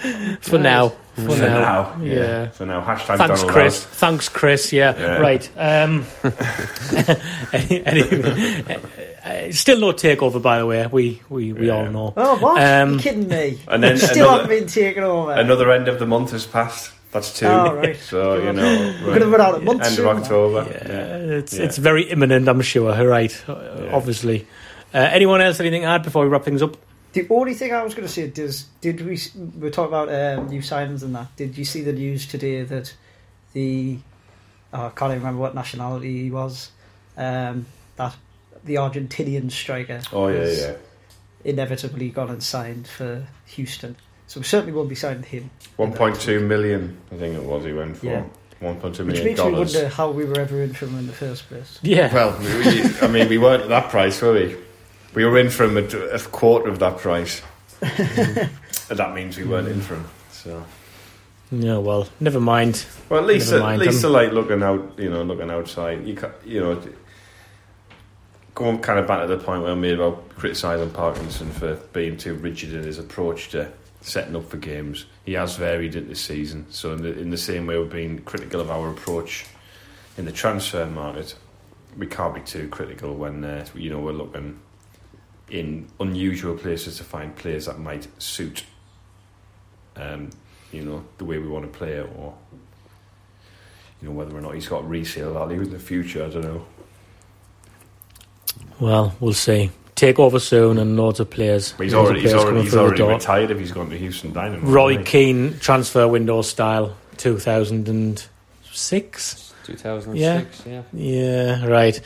[0.40, 0.88] for now.
[1.16, 1.96] For, For now.
[1.96, 2.02] now.
[2.02, 2.48] Yeah.
[2.50, 2.80] For now.
[2.82, 3.84] Hashtag Thanks, Donald Chris.
[3.84, 3.94] House.
[3.98, 4.72] Thanks, Chris.
[4.72, 5.18] Yeah, Yeah.
[5.18, 5.50] right.
[5.56, 6.06] Um,
[7.52, 8.78] anyway,
[9.24, 10.86] uh, still no takeover, by the way.
[10.86, 12.12] We we, we all know.
[12.16, 12.62] Oh, what?
[12.62, 13.58] Um, you kidding me?
[13.68, 15.32] And then Still another- haven't been taken over.
[15.32, 16.92] Another end of the month has passed.
[17.12, 17.46] That's two.
[17.46, 17.96] Oh, right.
[17.96, 18.94] So, you know.
[19.00, 20.16] We're going to run out of months End of soon, man.
[20.22, 20.66] October.
[20.70, 21.38] Yeah, Yeah.
[21.38, 21.64] it's Yeah.
[21.64, 22.48] it's very imminent.
[22.48, 22.92] I'm sure.
[23.04, 23.34] Right.
[23.48, 24.46] uh, Obviously.
[24.94, 25.58] Uh, anyone else?
[25.60, 26.76] Anything to add before we wrap things up?
[27.12, 30.08] The only thing I was going to say is, did we we were talking about
[30.08, 31.34] um, new signings and that?
[31.36, 32.94] Did you see the news today that
[33.52, 33.98] the
[34.72, 36.70] oh, I can't even remember what nationality he was,
[37.16, 38.14] um, that
[38.64, 40.76] the Argentinian striker Oh, yeah, has yeah.
[41.44, 43.96] inevitably gone and signed for Houston.
[44.28, 47.96] So we certainly won't be signing him, 1.2 million, I think it was, he went
[47.96, 48.06] for.
[48.06, 48.24] Yeah.
[48.62, 49.74] 1.2 which million makes me dollars.
[49.74, 51.78] wonder how we were ever in for him in the first place.
[51.82, 52.12] Yeah.
[52.14, 54.56] Well, we, I mean, we weren't at that price, were we?
[55.14, 57.42] We were in for him at a quarter of that price.
[57.82, 58.50] and
[58.90, 60.08] that means we weren't in for him.
[60.30, 60.64] So.
[61.50, 61.78] yeah.
[61.78, 62.84] Well, never mind.
[63.08, 66.06] Well, at least, Never at least um, they're like looking out, you know, looking outside.
[66.06, 66.82] You ca you know,
[68.54, 72.16] going kind of back to the point where I made about criticising Parkinson for being
[72.16, 75.06] too rigid in his approach to setting up for games.
[75.24, 76.66] He has varied it this season.
[76.70, 79.46] So in the, in the same way we've been critical of our approach
[80.16, 81.34] in the transfer market,
[81.96, 84.60] we can't be too critical when uh, you know we're looking
[85.50, 88.64] in unusual places to find players that might suit,
[89.96, 90.30] um,
[90.72, 92.34] you know, the way we want to play it or
[94.00, 96.24] you know whether or not he's got resale value in the future.
[96.24, 96.66] I don't know.
[98.78, 99.70] Well, we'll see.
[99.94, 101.74] Take over soon, and loads of players.
[101.76, 103.98] But he's loads of already he's players already, he's already retired if he's gone to
[103.98, 104.66] Houston Dynamo.
[104.66, 105.06] Roy hasn't?
[105.06, 108.24] Keane transfer window style, two thousand and
[108.72, 109.48] six.
[109.64, 110.82] 2006, yeah.
[110.92, 112.00] Yeah, right.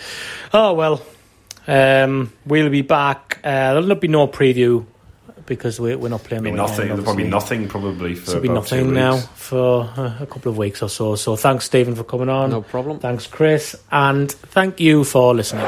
[0.52, 1.00] Oh well,
[1.66, 3.38] um, we'll be back.
[3.44, 4.84] Uh, there'll be no preview
[5.46, 6.44] because we, we're not playing.
[6.44, 6.76] Be the nothing.
[6.76, 7.56] weekend, There'll probably obviously.
[7.58, 10.82] nothing probably for So be about two nothing now for uh, a couple of weeks
[10.82, 11.16] or so.
[11.16, 12.50] So thanks, Stephen, for coming on.
[12.50, 12.98] No problem.
[12.98, 15.66] Thanks, Chris, and thank you for listening.